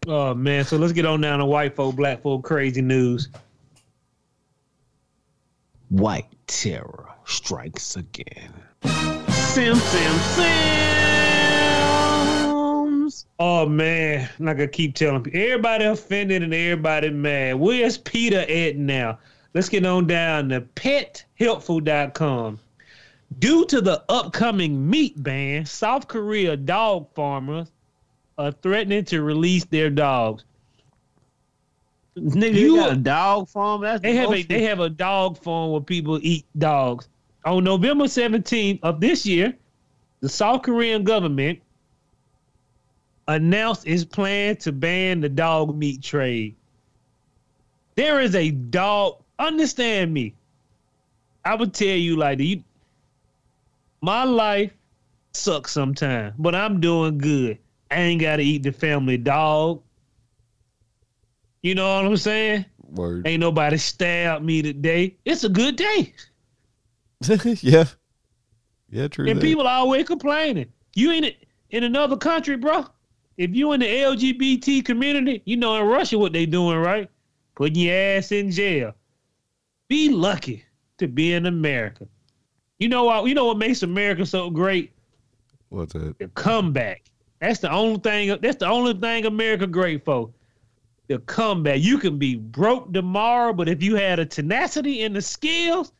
Oh 0.07 0.33
man, 0.33 0.65
so 0.65 0.77
let's 0.77 0.93
get 0.93 1.05
on 1.05 1.21
down 1.21 1.39
to 1.39 1.45
white 1.45 1.75
folk, 1.75 1.95
black 1.95 2.23
folk, 2.23 2.43
crazy 2.43 2.81
news. 2.81 3.29
White 5.89 6.25
terror 6.47 7.09
strikes 7.25 7.95
again. 7.95 8.51
Sim, 9.29 9.75
sim, 9.75 10.17
sims. 10.35 10.51
Oh 13.37 13.67
man, 13.67 14.29
like 14.39 14.59
I 14.59 14.67
keep 14.67 14.95
telling 14.95 15.23
people, 15.23 15.39
everybody 15.39 15.85
offended 15.85 16.43
and 16.43 16.53
everybody 16.53 17.09
mad. 17.09 17.55
Where's 17.59 17.97
PETA 17.97 18.49
at 18.49 18.77
now? 18.77 19.19
Let's 19.53 19.69
get 19.69 19.85
on 19.85 20.07
down 20.07 20.49
to 20.49 20.61
pethelpful.com. 20.61 22.59
Due 23.39 23.65
to 23.65 23.81
the 23.81 24.03
upcoming 24.09 24.89
meat 24.89 25.21
ban, 25.21 25.65
South 25.65 26.07
Korea 26.07 26.57
dog 26.57 27.07
farmers 27.13 27.71
are 28.37 28.51
threatening 28.51 29.05
to 29.05 29.21
release 29.21 29.65
their 29.65 29.89
dogs. 29.89 30.43
Nigga, 32.17 32.53
You- 32.53 32.75
got 32.75 32.93
a 32.93 32.97
dog 32.97 33.47
farm? 33.47 33.81
That's 33.81 34.01
They 34.01 34.15
have 34.15 34.33
a 34.33 34.43
they 34.43 34.63
have 34.63 34.79
a 34.81 34.89
dog 34.89 35.37
farm 35.37 35.71
where 35.71 35.81
people 35.81 36.19
eat 36.21 36.45
dogs. 36.57 37.07
On 37.45 37.63
November 37.63 38.05
17th 38.05 38.79
of 38.83 38.99
this 38.99 39.25
year, 39.25 39.55
the 40.19 40.29
South 40.29 40.61
Korean 40.61 41.03
government 41.03 41.59
announced 43.27 43.87
its 43.87 44.03
plan 44.03 44.57
to 44.57 44.71
ban 44.71 45.21
the 45.21 45.29
dog 45.29 45.75
meat 45.75 46.01
trade. 46.01 46.55
There 47.95 48.19
is 48.19 48.35
a 48.35 48.51
dog. 48.51 49.17
Understand 49.39 50.13
me. 50.13 50.33
I 51.45 51.55
would 51.55 51.73
tell 51.73 51.87
you 51.87 52.17
like. 52.17 52.39
You, 52.39 52.63
my 54.01 54.23
life 54.23 54.71
sucks 55.33 55.71
sometimes, 55.71 56.33
but 56.37 56.55
I'm 56.55 56.79
doing 56.79 57.17
good. 57.17 57.57
I 57.89 57.95
ain't 57.95 58.21
got 58.21 58.37
to 58.37 58.43
eat 58.43 58.63
the 58.63 58.71
family 58.71 59.17
dog. 59.17 59.83
You 61.61 61.75
know 61.75 61.95
what 61.95 62.05
I'm 62.05 62.17
saying? 62.17 62.65
Word. 62.79 63.27
Ain't 63.27 63.39
nobody 63.39 63.77
stabbed 63.77 64.43
me 64.43 64.61
today. 64.61 65.15
It's 65.25 65.43
a 65.43 65.49
good 65.49 65.75
day. 65.75 66.13
yeah. 67.61 67.85
Yeah, 68.89 69.07
true. 69.07 69.29
And 69.29 69.39
that. 69.39 69.43
people 69.43 69.67
always 69.67 70.05
complaining. 70.05 70.71
You 70.95 71.11
in 71.11 71.23
it 71.23 71.47
in 71.69 71.83
another 71.83 72.17
country, 72.17 72.57
bro. 72.57 72.85
If 73.37 73.55
you 73.55 73.71
in 73.71 73.79
the 73.79 73.87
LGBT 73.87 74.83
community, 74.83 75.41
you 75.45 75.57
know 75.57 75.75
in 75.77 75.87
Russia 75.87 76.17
what 76.17 76.33
they 76.33 76.45
doing, 76.45 76.77
right? 76.77 77.09
Putting 77.55 77.75
your 77.75 77.95
ass 77.95 78.31
in 78.31 78.51
jail. 78.51 78.93
Be 79.87 80.09
lucky 80.09 80.65
to 80.97 81.07
be 81.07 81.33
in 81.33 81.45
America. 81.45 82.07
You 82.81 82.89
know 82.89 83.03
what? 83.03 83.27
You 83.27 83.35
know 83.35 83.45
what 83.45 83.59
makes 83.59 83.83
America 83.83 84.25
so 84.25 84.49
great? 84.49 84.91
What's 85.69 85.93
that? 85.93 86.17
The 86.17 86.29
comeback. 86.29 87.03
That's 87.39 87.59
the 87.59 87.71
only 87.71 87.99
thing. 87.99 88.35
That's 88.41 88.55
the 88.57 88.67
only 88.67 88.95
thing 88.95 89.27
America 89.27 89.67
great 89.67 90.03
for. 90.03 90.31
The 91.07 91.19
comeback. 91.19 91.79
You 91.81 91.99
can 91.99 92.17
be 92.17 92.37
broke 92.37 92.91
tomorrow, 92.91 93.53
but 93.53 93.69
if 93.69 93.83
you 93.83 93.95
had 93.97 94.17
a 94.17 94.25
tenacity 94.25 95.03
and 95.03 95.15
the 95.15 95.21
skills, 95.21 95.91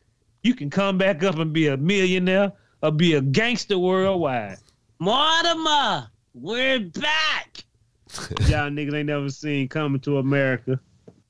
you 0.42 0.56
can 0.56 0.70
come 0.70 0.98
back 0.98 1.22
up 1.22 1.36
and 1.36 1.52
be 1.52 1.68
a 1.68 1.76
millionaire 1.76 2.52
or 2.82 2.90
be 2.90 3.14
a 3.14 3.20
gangster 3.20 3.78
worldwide. 3.78 4.58
Mortimer. 4.98 6.08
we're 6.34 6.80
back. 6.80 7.64
Y'all 8.48 8.70
niggas 8.70 8.94
ain't 8.94 9.06
never 9.06 9.30
seen 9.30 9.68
Coming 9.68 10.00
to 10.00 10.18
America. 10.18 10.80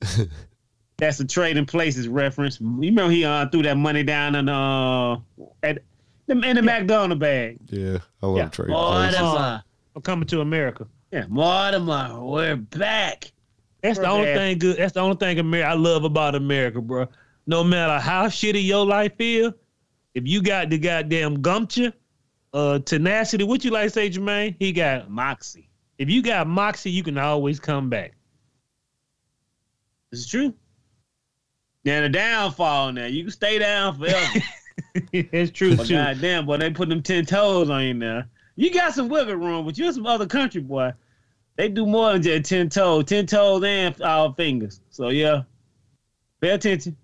That's 0.97 1.19
a 1.19 1.25
Trading 1.25 1.65
Places 1.65 2.07
reference. 2.07 2.59
You 2.61 2.67
remember 2.69 3.09
he 3.11 3.25
uh, 3.25 3.47
threw 3.49 3.63
that 3.63 3.77
money 3.77 4.03
down 4.03 4.35
in, 4.35 4.47
uh, 4.47 5.17
at, 5.63 5.79
in 6.27 6.39
the 6.55 6.61
McDonald 6.61 7.19
bag. 7.19 7.57
Yeah, 7.69 7.97
I 8.21 8.27
love 8.27 8.37
Yeah. 8.37 8.49
trade 8.49 8.69
Mortimer. 8.69 9.09
places. 9.11 9.63
I'm 9.95 10.01
coming 10.03 10.27
to 10.27 10.41
America. 10.41 10.87
Yeah, 11.11 11.25
Mortimer, 11.29 12.19
we're 12.23 12.55
back. 12.55 13.31
That's 13.81 13.99
the 13.99 14.07
only 14.07 14.25
man. 14.27 14.37
thing 14.37 14.57
good. 14.59 14.77
That's 14.77 14.93
the 14.93 15.01
only 15.01 15.17
thing 15.17 15.39
America 15.39 15.69
I 15.69 15.73
love 15.73 16.03
about 16.05 16.35
America, 16.35 16.79
bro. 16.79 17.07
No 17.47 17.63
matter 17.63 17.99
how 17.99 18.27
shitty 18.27 18.63
your 18.65 18.85
life 18.85 19.11
is, 19.19 19.51
if 20.13 20.25
you 20.27 20.41
got 20.41 20.69
the 20.69 20.77
goddamn 20.77 21.41
gumption, 21.41 21.91
uh, 22.53 22.79
tenacity, 22.79 23.43
what 23.43 23.65
you 23.65 23.71
like 23.71 23.85
to 23.87 23.89
say, 23.89 24.09
Jermaine? 24.09 24.55
He 24.59 24.71
got 24.71 25.09
Moxie. 25.09 25.69
if 25.97 26.09
you 26.09 26.21
got 26.21 26.47
moxie, 26.47 26.91
you 26.91 27.03
can 27.03 27.17
always 27.17 27.59
come 27.59 27.89
back. 27.89 28.13
This 30.11 30.21
is 30.21 30.27
true. 30.29 30.53
Now 31.85 32.01
the 32.01 32.09
downfall. 32.09 32.93
Now 32.93 33.05
you 33.05 33.23
can 33.23 33.31
stay 33.31 33.59
down 33.59 33.97
forever. 33.97 34.39
it's 35.11 35.51
true 35.51 35.75
but 35.75 35.87
too. 35.87 35.95
goddamn, 35.95 36.45
boy, 36.45 36.57
they 36.57 36.71
put 36.71 36.89
them 36.89 37.03
ten 37.03 37.25
toes 37.25 37.69
on 37.69 37.83
you 37.83 37.93
now. 37.93 38.23
You 38.55 38.71
got 38.71 38.93
some 38.93 39.09
wiggle 39.09 39.35
room, 39.35 39.65
but 39.65 39.77
you're 39.77 39.91
some 39.91 40.05
other 40.05 40.27
country 40.27 40.61
boy. 40.61 40.93
They 41.55 41.69
do 41.69 41.85
more 41.85 42.13
than 42.13 42.21
just 42.21 42.49
ten 42.49 42.69
toes, 42.69 43.05
ten 43.05 43.25
toes 43.25 43.63
and 43.63 44.01
all 44.01 44.33
fingers. 44.33 44.81
So 44.89 45.09
yeah, 45.09 45.43
pay 46.41 46.51
attention. 46.51 46.97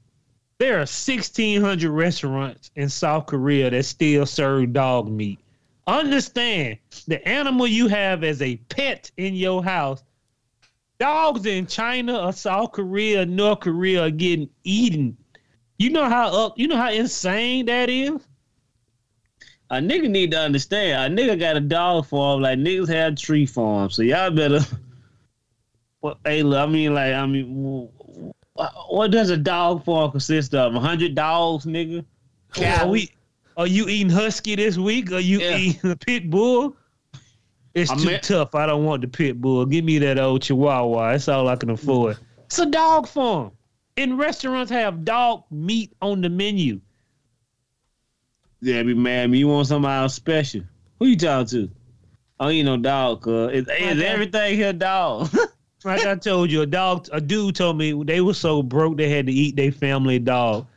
There 0.60 0.76
are 0.76 0.80
1,600 0.80 1.90
restaurants 1.90 2.70
in 2.76 2.90
South 2.90 3.28
Korea 3.28 3.70
that 3.70 3.86
still 3.86 4.26
serve 4.26 4.74
dog 4.74 5.10
meat. 5.10 5.40
Understand 5.88 6.80
the 7.08 7.26
animal 7.26 7.66
you 7.66 7.88
have 7.88 8.26
as 8.26 8.42
a 8.42 8.58
pet 8.68 9.10
in 9.16 9.36
your 9.36 9.64
house. 9.64 10.04
Dogs 11.00 11.46
in 11.46 11.66
China 11.66 12.20
or 12.26 12.34
South 12.34 12.74
Korea, 12.74 13.26
North 13.26 13.62
Korea 13.62 14.04
are 14.04 14.10
getting 14.10 14.50
eaten. 14.64 15.18
You 15.78 15.92
know 15.92 16.10
how 16.10 16.28
up, 16.28 16.60
you 16.60 16.68
know 16.68 16.76
how 16.76 16.92
insane 16.92 17.66
that 17.68 17.90
is. 17.90 18.20
A 19.70 19.76
nigga 19.76 20.10
need 20.10 20.32
to 20.32 20.40
understand. 20.40 21.14
A 21.14 21.22
nigga 21.24 21.40
got 21.40 21.56
a 21.56 21.62
dog 21.62 22.06
farm 22.08 22.42
like 22.42 22.60
niggas 22.60 22.90
have 22.90 23.16
tree 23.16 23.46
farms. 23.46 23.96
So 23.96 24.02
y'all 24.02 24.32
better. 24.32 24.60
Well, 26.02 26.18
hey, 26.24 26.44
look, 26.44 26.58
I 26.58 26.66
mean, 26.66 26.94
like, 26.94 27.14
I 27.14 27.26
mean, 27.26 27.92
wh- 27.94 28.58
wh- 28.58 28.90
what 28.94 29.12
does 29.12 29.32
a 29.32 29.36
dog 29.36 29.84
farm 29.84 30.12
consist 30.12 30.56
of? 30.56 30.74
A 30.74 30.80
hundred 30.80 31.14
dogs, 31.14 31.66
nigga. 31.66 32.06
Are 32.64 32.88
we? 32.88 33.10
Are 33.58 33.68
you 33.68 33.90
eating 33.90 34.10
husky 34.10 34.56
this 34.56 34.78
week? 34.78 35.12
Are 35.12 35.20
you 35.20 35.42
Yeah. 35.42 35.58
eating 35.58 35.92
a 35.92 35.98
pit 35.98 36.30
bull? 36.30 36.78
It's 37.74 37.92
I 37.92 37.96
too 37.96 38.06
mean- 38.06 38.20
tough. 38.22 38.56
I 38.56 38.66
don't 38.66 38.86
want 38.86 39.02
the 39.02 39.08
pit 39.08 39.40
bull. 39.40 39.66
Give 39.66 39.84
me 39.86 40.00
that 40.00 40.20
old 40.20 40.42
chihuahua. 40.42 41.12
That's 41.12 41.28
all 41.28 41.48
I 41.48 41.56
can 41.56 41.70
afford. 41.70 42.18
It's 42.46 42.60
a 42.60 42.66
dog 42.66 43.08
farm. 43.08 43.52
And 43.98 44.18
restaurants 44.18 44.72
have 44.72 45.04
dog 45.06 45.44
meat 45.52 45.94
on 46.02 46.22
the 46.22 46.30
menu. 46.30 46.82
Yeah, 48.62 48.84
be 48.84 48.94
mad 48.94 49.26
at 49.26 49.30
me. 49.30 49.40
You 49.40 49.48
want 49.48 49.68
somebody 49.68 50.02
else 50.02 50.14
special? 50.16 50.62
Who 51.00 51.08
you 51.08 51.18
talking 51.18 51.48
to? 51.48 51.72
I 52.40 52.46
don't 52.46 52.54
eat 52.54 52.64
no 52.64 52.78
dog, 52.78 53.22
cuz. 53.22 53.52
Is, 53.54 53.68
is 53.68 54.02
everything 54.02 54.56
here 54.56 54.74
dog? 54.74 55.30
Like 55.86 56.06
I 56.06 56.16
told 56.16 56.52
you, 56.52 56.62
a 56.62 56.66
dog, 56.66 57.08
a 57.14 57.22
dude 57.22 57.56
told 57.56 57.78
me 57.78 58.04
they 58.04 58.20
were 58.20 58.34
so 58.34 58.62
broke 58.62 58.98
they 58.98 59.08
had 59.08 59.28
to 59.28 59.32
eat 59.32 59.56
their 59.56 59.72
family 59.72 60.20
dog. 60.20 60.68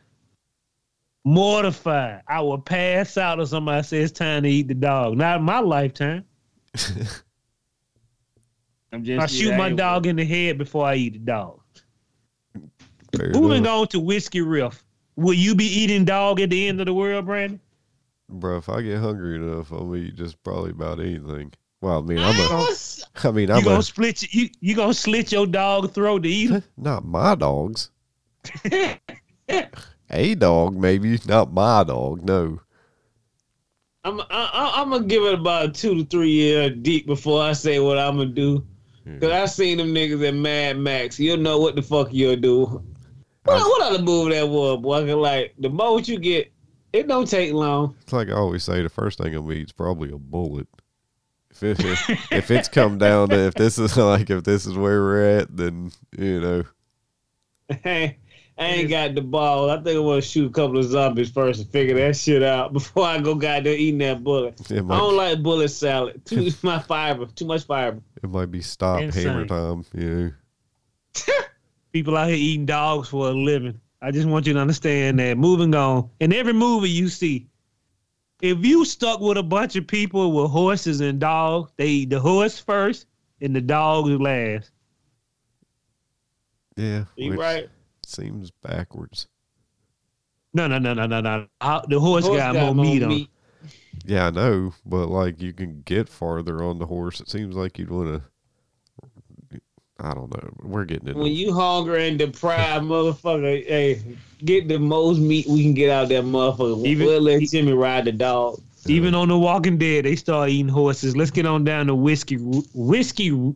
Mortified. 1.25 2.22
I 2.28 2.40
would 2.40 2.64
pass 2.64 3.16
out 3.16 3.40
if 3.40 3.49
somebody 3.49 3.82
says 3.82 4.11
it's 4.11 4.18
time 4.18 4.44
to 4.44 4.49
eat 4.49 4.68
the 4.68 4.75
dog. 4.75 5.16
Not 5.16 5.38
in 5.38 5.44
my 5.44 5.58
lifetime. 5.58 6.25
I'm 8.93 9.05
just 9.05 9.23
I 9.23 9.26
shoot 9.26 9.57
my 9.57 9.71
dog 9.73 10.07
in 10.07 10.17
the 10.17 10.25
head 10.25 10.59
before 10.59 10.87
I 10.87 10.95
eat 10.97 11.14
the 11.14 11.19
dog. 11.21 11.61
Fair 13.17 13.31
Moving 13.31 13.59
enough. 13.59 13.81
on 13.81 13.88
to 13.88 14.00
Whiskey 14.00 14.41
Riff. 14.41 14.85
Will 15.17 15.35
you 15.35 15.55
be 15.55 15.64
eating 15.67 16.05
dog 16.05 16.41
at 16.41 16.50
the 16.50 16.69
end 16.69 16.81
of 16.81 16.87
the 16.87 16.95
world, 16.95 17.26
Brandon? 17.26 17.61
Bro, 18.29 18.59
if 18.59 18.69
I 18.69 18.81
get 18.83 18.99
hungry 18.99 19.37
enough, 19.37 19.73
I'll 19.73 19.95
eat 19.97 20.14
just 20.17 20.43
probably 20.43 20.71
about 20.71 21.00
anything. 21.00 21.52
Well, 21.83 21.99
I 21.99 22.02
mean, 22.02 22.19
I'm 22.19 22.35
I 22.35 22.45
a, 22.45 22.57
was- 22.59 23.05
I 23.25 23.31
mean, 23.31 23.49
You 23.49 23.55
I'm 23.55 23.64
gonna 23.64 23.79
a, 23.81 23.83
split 23.83 24.23
you 24.33 24.49
you 24.61 24.75
gonna 24.75 24.95
slit 24.95 25.33
your 25.33 25.47
dog 25.47 25.93
throat 25.93 26.23
to 26.23 26.29
eat 26.29 26.50
him? 26.50 26.62
not 26.76 27.05
my 27.05 27.35
dogs. 27.35 27.91
A 30.14 30.35
dog, 30.35 30.76
maybe, 30.76 31.19
not 31.26 31.52
my 31.52 31.85
dog. 31.85 32.23
No. 32.23 32.61
I'm 34.04 34.21
I, 34.21 34.25
I, 34.30 34.73
I'm 34.82 34.90
gonna 34.90 35.04
give 35.06 35.23
it 35.25 35.35
about 35.35 35.75
two 35.75 35.94
to 35.94 36.04
three 36.06 36.30
years 36.30 36.73
deep 36.82 37.06
before 37.06 37.42
I 37.42 37.52
say 37.52 37.78
what 37.78 37.99
I'm 37.99 38.16
gonna 38.16 38.30
do. 38.30 38.66
Hmm. 39.04 39.18
Cause 39.18 39.30
I 39.30 39.47
seen 39.47 39.78
them 39.78 39.94
niggas 39.94 40.26
at 40.26 40.35
Mad 40.35 40.76
Max. 40.78 41.18
You'll 41.21 41.37
know 41.37 41.59
what 41.61 41.76
the 41.76 41.82
fuck 41.82 42.09
you'll 42.12 42.37
do. 42.37 42.64
What, 43.44 43.59
I- 43.59 43.62
what 43.62 43.82
other 43.92 44.02
movie 44.02 44.35
that 44.35 44.49
was, 44.49 44.80
boy? 44.80 45.16
Like 45.16 45.54
the 45.59 45.71
most 45.71 46.09
you 46.09 46.18
get, 46.18 46.52
it 46.92 47.06
don't 47.09 47.28
take 47.28 47.52
long. 47.52 47.94
It's 48.02 48.12
like 48.12 48.28
I 48.28 48.32
always 48.32 48.64
say, 48.64 48.82
the 48.82 48.88
first 48.88 49.18
thing 49.18 49.35
I'm 49.35 49.50
eat 49.52 49.66
is 49.66 49.73
probably 49.73 50.11
a 50.12 50.18
bullet. 50.18 50.68
If 51.50 51.62
it, 51.62 51.80
if, 51.85 52.32
if 52.32 52.50
it's 52.50 52.68
come 52.68 52.99
down 52.99 53.28
to 53.28 53.37
if 53.37 53.54
this 53.54 53.78
is 53.78 53.97
like 53.99 54.30
if 54.30 54.42
this 54.42 54.66
is 54.66 54.75
where 54.76 55.00
we're 55.02 55.38
at, 55.38 55.56
then 55.56 55.92
you 56.18 56.40
know, 56.40 56.64
I 58.59 58.66
ain't 58.66 58.90
got 58.90 59.14
the 59.14 59.23
ball. 59.23 59.71
I 59.71 59.76
think 59.82 59.97
I 59.97 60.00
want 60.00 60.23
to 60.23 60.28
shoot 60.28 60.47
a 60.47 60.52
couple 60.52 60.78
of 60.78 60.85
zombies 60.85 61.30
first 61.30 61.61
and 61.61 61.71
figure 61.71 61.94
that 61.97 62.16
shit 62.16 62.42
out 62.42 62.73
before 62.75 63.04
I 63.06 63.18
go 63.21 63.35
goddamn 63.35 63.75
eating 63.75 63.99
that 63.99 64.23
bullet. 64.23 64.61
it 64.71 64.78
I 64.78 64.80
might, 64.82 64.99
don't 64.99 65.16
like 65.16 65.42
bullet 65.42 65.68
salad. 65.68 66.25
Too 66.26 66.50
much 66.62 66.85
fiber. 66.87 67.26
Too 67.26 67.47
much 67.47 67.64
fiber. 67.64 68.00
it 68.23 68.28
might 68.28 68.50
be 68.50 68.61
stop 68.61 69.00
Insane. 69.00 69.26
hammer 69.26 69.47
time. 69.47 69.85
You 69.94 70.35
know, 71.25 71.32
People 71.92 72.16
out 72.16 72.28
here 72.28 72.37
eating 72.37 72.66
dogs 72.66 73.09
for 73.09 73.28
a 73.28 73.32
living. 73.32 73.80
I 74.00 74.11
just 74.11 74.26
want 74.28 74.47
you 74.47 74.52
to 74.54 74.59
understand 74.61 75.18
that. 75.21 75.38
Moving 75.38 75.75
on. 75.75 76.11
In 76.21 76.32
every 76.32 76.52
movie 76.52 76.90
you 76.90 77.09
see, 77.09 77.49
if 78.40 78.64
you 78.64 78.85
stuck 78.85 79.21
with 79.21 79.38
a 79.38 79.42
bunch 79.42 79.76
of 79.76 79.87
people 79.87 80.32
with 80.32 80.50
horses 80.50 81.00
and 81.00 81.18
dogs, 81.21 81.71
they 81.76 81.87
eat 81.87 82.11
the 82.11 82.18
horse 82.21 82.59
first 82.59 83.06
and 83.40 83.54
the 83.54 83.61
dog 83.61 84.06
last. 84.21 84.71
yeah, 86.76 87.04
You 87.16 87.35
right? 87.38 87.68
Seems 88.12 88.50
backwards. 88.50 89.28
No, 90.54 90.66
no, 90.66 90.78
no, 90.78 90.92
no, 90.95 91.07
no, 91.07 91.21
no. 91.21 91.47
The 91.88 91.99
horse, 91.99 92.26
Horse 92.26 92.38
got, 92.38 92.54
more 92.54 92.75
meat 92.75 93.02
on. 93.02 93.26
Yeah, 94.04 94.26
I 94.26 94.31
know, 94.31 94.75
but 94.85 95.09
like 95.09 95.40
you 95.40 95.52
can 95.52 95.83
get 95.85 96.09
farther 96.09 96.62
on 96.62 96.78
the 96.78 96.87
horse. 96.87 97.21
It 97.21 97.31
seems 97.31 97.54
like 97.57 97.78
you'd 97.78 97.90
want 97.90 98.23
to. 99.50 99.61
I 100.00 100.14
don't 100.14 100.31
know. 100.35 100.50
We're 100.62 100.85
getting 100.85 101.09
it. 101.09 101.16
When 101.16 101.31
you 101.31 101.54
hungry 101.54 102.09
and 102.09 102.19
deprived, 102.19 102.85
motherfucker, 102.85 103.64
hey, 103.64 104.02
get 104.45 104.66
the 104.66 104.78
most 104.78 105.19
meat 105.21 105.47
we 105.47 105.62
can 105.62 105.75
get 105.75 105.90
out 105.90 106.04
of 106.04 106.09
that 106.09 106.25
motherfucker. 106.25 106.85
Even- 106.85 107.07
we'll 107.07 107.21
let 107.21 107.42
Jimmy 107.42 107.73
ride 107.73 108.07
the 108.07 108.12
dog. 108.12 108.61
Even 108.87 109.14
on 109.14 109.28
The 109.28 109.38
Walking 109.38 109.78
Dead, 109.78 110.04
they 110.04 110.16
start 110.16 110.49
eating 110.50 110.66
horses. 110.69 111.16
Let's 111.16 111.31
get 111.31 111.47
on 111.47 111.62
down 111.62 111.87
to 111.87 111.95
whiskey, 111.95 112.35
whiskey. 112.75 113.54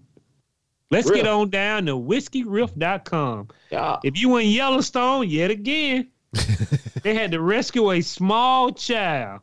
Let's 0.91 1.11
get 1.11 1.27
on 1.27 1.51
down 1.51 1.87
to 1.87 1.93
whiskeyriff.com. 1.93 3.49
Yeah. 3.71 3.99
If 4.05 4.21
you 4.21 4.37
in 4.37 4.49
Yellowstone, 4.49 5.29
yet 5.29 5.51
again, 5.51 6.09
they 7.03 7.15
had 7.15 7.33
to 7.33 7.41
rescue 7.41 7.91
a 7.91 8.01
small 8.01 8.73
child 8.73 9.41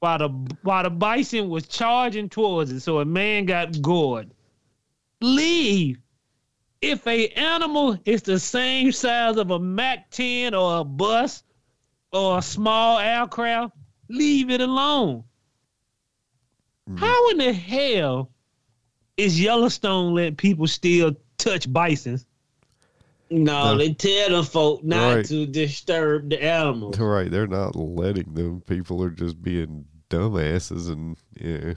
while 0.00 0.18
the 0.18 0.28
while 0.62 0.82
the 0.82 0.90
bison 0.90 1.48
was 1.48 1.68
charging 1.68 2.28
towards 2.28 2.72
it. 2.72 2.80
So 2.80 2.98
a 2.98 3.04
man 3.04 3.46
got 3.46 3.80
gored. 3.80 4.30
Leave. 5.20 5.98
If 6.80 7.06
a 7.06 7.28
animal 7.28 7.98
is 8.04 8.22
the 8.22 8.38
same 8.38 8.92
size 8.92 9.36
of 9.36 9.50
a 9.50 9.58
Mac 9.58 10.10
10 10.10 10.54
or 10.54 10.80
a 10.80 10.84
bus 10.84 11.42
or 12.12 12.38
a 12.38 12.42
small 12.42 12.98
aircraft, 12.98 13.74
leave 14.08 14.50
it 14.50 14.60
alone. 14.60 15.24
Mhm. 16.88 16.98
How 16.98 17.30
in 17.30 17.38
the 17.38 17.52
hell 17.52 18.30
is 19.18 19.38
Yellowstone 19.40 20.14
letting 20.14 20.36
people 20.36 20.66
still 20.66 21.14
touch 21.36 21.70
bisons? 21.70 22.24
No, 23.30 23.72
No. 23.72 23.78
they 23.78 23.92
tell 23.92 24.30
them 24.30 24.44
folk 24.44 24.82
not 24.82 25.16
Right. 25.16 25.24
to 25.26 25.44
disturb 25.44 26.30
the 26.30 26.42
animals. 26.42 26.98
right. 26.98 27.30
They're 27.30 27.46
not 27.46 27.76
letting 27.76 28.32
them. 28.32 28.62
People 28.62 29.02
are 29.04 29.10
just 29.10 29.42
being 29.42 29.84
dumbasses, 30.08 30.88
and 30.90 31.16
yeah, 31.38 31.74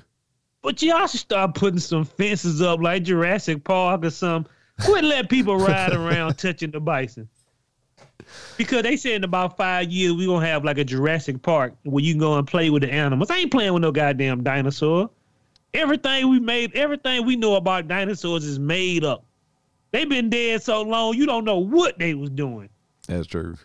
But 0.62 0.82
y'all 0.82 1.08
should 1.08 1.20
start 1.20 1.56
putting 1.56 1.80
some 1.80 2.06
fences 2.06 2.62
up 2.62 2.80
like 2.80 3.04
Jurassic 3.04 3.64
Park 3.66 4.06
or 4.06 4.10
something. 4.12 4.50
Quit 4.86 5.04
letting 5.04 5.28
people 5.28 5.58
ride 5.58 5.92
around 5.94 6.36
touching 6.38 6.72
the 6.72 6.80
bison. 6.80 7.28
Because 8.56 8.84
they 8.84 8.96
say 8.96 9.16
in 9.16 9.24
about 9.24 9.58
five 9.58 9.92
years 9.92 10.14
we're 10.14 10.28
gonna 10.28 10.46
have 10.46 10.64
like 10.64 10.78
a 10.78 10.84
Jurassic 10.86 11.42
Park 11.42 11.74
where 11.84 12.04
you 12.04 12.14
can 12.14 12.20
go 12.20 12.38
and 12.38 12.48
play 12.48 12.70
with 12.70 12.84
the 12.84 12.94
animals. 12.94 13.30
I 13.30 13.38
ain't 13.40 13.52
playing 13.52 13.74
with 13.74 13.82
no 13.82 13.92
goddamn 13.92 14.44
dinosaur. 14.44 15.10
Everything 15.74 16.30
we 16.30 16.40
made, 16.40 16.76
everything 16.76 17.26
we 17.26 17.36
know 17.36 17.56
about 17.56 17.88
dinosaurs 17.88 18.44
is 18.44 18.60
made 18.60 19.04
up. 19.04 19.26
They've 19.92 20.08
been 20.08 20.30
dead 20.30 20.64
so 20.64 20.82
long 20.82 21.16
you 21.16 21.26
don't 21.26 21.46
know 21.46 21.58
what 21.58 22.00
they 22.00 22.14
was 22.14 22.30
doing. 22.30 22.70
that's 23.08 23.28
true. 23.28 23.56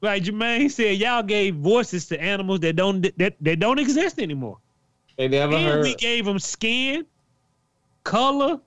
Like 0.00 0.24
Jermaine 0.24 0.70
said, 0.70 0.98
y'all 0.98 1.22
gave 1.22 1.56
voices 1.56 2.06
to 2.08 2.20
animals 2.20 2.60
that 2.60 2.76
don't 2.76 3.02
that, 3.18 3.36
that 3.40 3.58
don't 3.58 3.78
exist 3.78 4.20
anymore. 4.20 4.58
They 5.16 5.28
never 5.28 5.54
and 5.54 5.66
heard. 5.66 5.82
we 5.82 5.94
gave 5.94 6.24
them 6.24 6.38
skin, 6.38 7.06
color. 8.02 8.60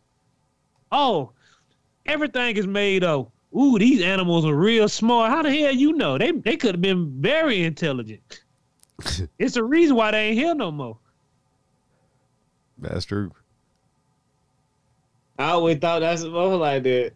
Oh, 0.92 1.32
everything 2.06 2.58
is 2.58 2.66
made 2.66 3.04
of. 3.04 3.32
Ooh, 3.56 3.78
these 3.78 4.02
animals 4.02 4.46
are 4.46 4.56
real 4.56 4.90
smart. 4.90 5.32
How 5.32 5.44
the 5.44 5.56
hell 5.56 5.74
you 5.74 5.94
know? 5.94 6.18
They 6.18 6.32
they 6.32 6.58
could 6.58 6.76
have 6.76 6.82
been 6.82 7.22
very 7.22 7.64
intelligent. 7.64 8.22
it's 9.40 9.54
the 9.54 9.64
reason 9.64 9.96
why 9.96 10.12
they 10.12 10.30
ain't 10.30 10.38
here 10.38 10.56
no 10.56 10.72
more. 10.72 10.98
That's 12.80 13.06
true. 13.06 13.32
I 15.40 15.50
always 15.52 15.78
thought 15.78 16.00
that's 16.00 16.24
I 16.24 16.28
was 16.28 16.60
like 16.60 16.84
that. 16.84 17.14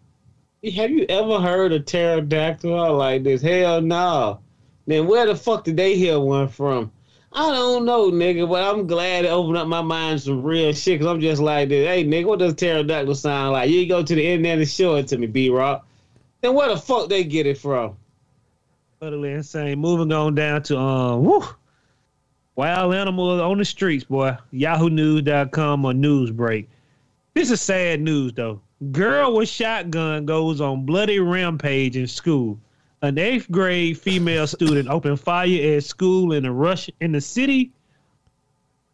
Have 0.75 0.91
you 0.91 1.05
ever 1.09 1.39
heard 1.39 1.73
a 1.73 1.79
pterodactyl 1.79 2.95
like 2.95 3.23
this? 3.23 3.41
Hell 3.41 3.81
no. 3.81 4.39
Then 4.85 5.07
where 5.07 5.25
the 5.25 5.35
fuck 5.35 5.63
did 5.63 5.77
they 5.77 5.95
hear 5.95 6.19
one 6.19 6.47
from? 6.47 6.91
I 7.33 7.49
don't 7.49 7.85
know, 7.85 8.11
nigga, 8.11 8.47
but 8.47 8.61
I'm 8.61 8.85
glad 8.85 9.25
it 9.25 9.29
opened 9.29 9.57
up 9.57 9.67
my 9.67 9.81
mind 9.81 10.19
to 10.19 10.25
some 10.25 10.43
real 10.43 10.73
shit. 10.73 10.99
Cause 10.99 11.07
I'm 11.07 11.21
just 11.21 11.41
like 11.41 11.69
this. 11.69 11.87
Hey, 11.87 12.03
nigga, 12.05 12.25
what 12.25 12.39
does 12.39 12.53
pterodactyl 12.55 13.15
sound 13.15 13.53
like? 13.53 13.69
You 13.69 13.87
go 13.87 14.03
to 14.03 14.15
the 14.15 14.25
internet 14.25 14.59
and 14.59 14.67
show 14.67 14.95
it 14.95 15.07
to 15.07 15.17
me, 15.17 15.27
B 15.27 15.49
Rock. 15.49 15.87
Then 16.41 16.53
where 16.53 16.69
the 16.69 16.77
fuck 16.77 17.09
they 17.09 17.23
get 17.23 17.47
it 17.47 17.57
from? 17.57 17.95
Totally 18.99 19.31
insane. 19.31 19.79
Moving 19.79 20.11
on 20.11 20.35
down 20.35 20.61
to 20.63 20.77
um, 20.77 21.23
woo, 21.23 21.43
wild 22.55 22.93
animals 22.93 23.41
on 23.41 23.57
the 23.57 23.65
streets, 23.65 24.03
boy. 24.03 24.37
YahooNews.com 24.53 25.85
or 25.85 25.93
Newsbreak. 25.93 26.67
This 27.33 27.51
is 27.51 27.61
sad 27.61 28.01
news 28.01 28.33
though. 28.33 28.61
Girl 28.91 29.35
with 29.35 29.47
shotgun 29.47 30.25
goes 30.25 30.59
on 30.59 30.85
bloody 30.85 31.19
rampage 31.19 31.95
in 31.95 32.07
school. 32.07 32.59
An 33.03 33.17
eighth 33.17 33.49
grade 33.49 33.99
female 33.99 34.45
student 34.47 34.89
opened 34.89 35.19
fire 35.19 35.75
at 35.75 35.83
school 35.83 36.33
in 36.33 36.43
the 36.43 36.51
Rush 36.51 36.89
in 36.99 37.11
the 37.11 37.21
city. 37.21 37.71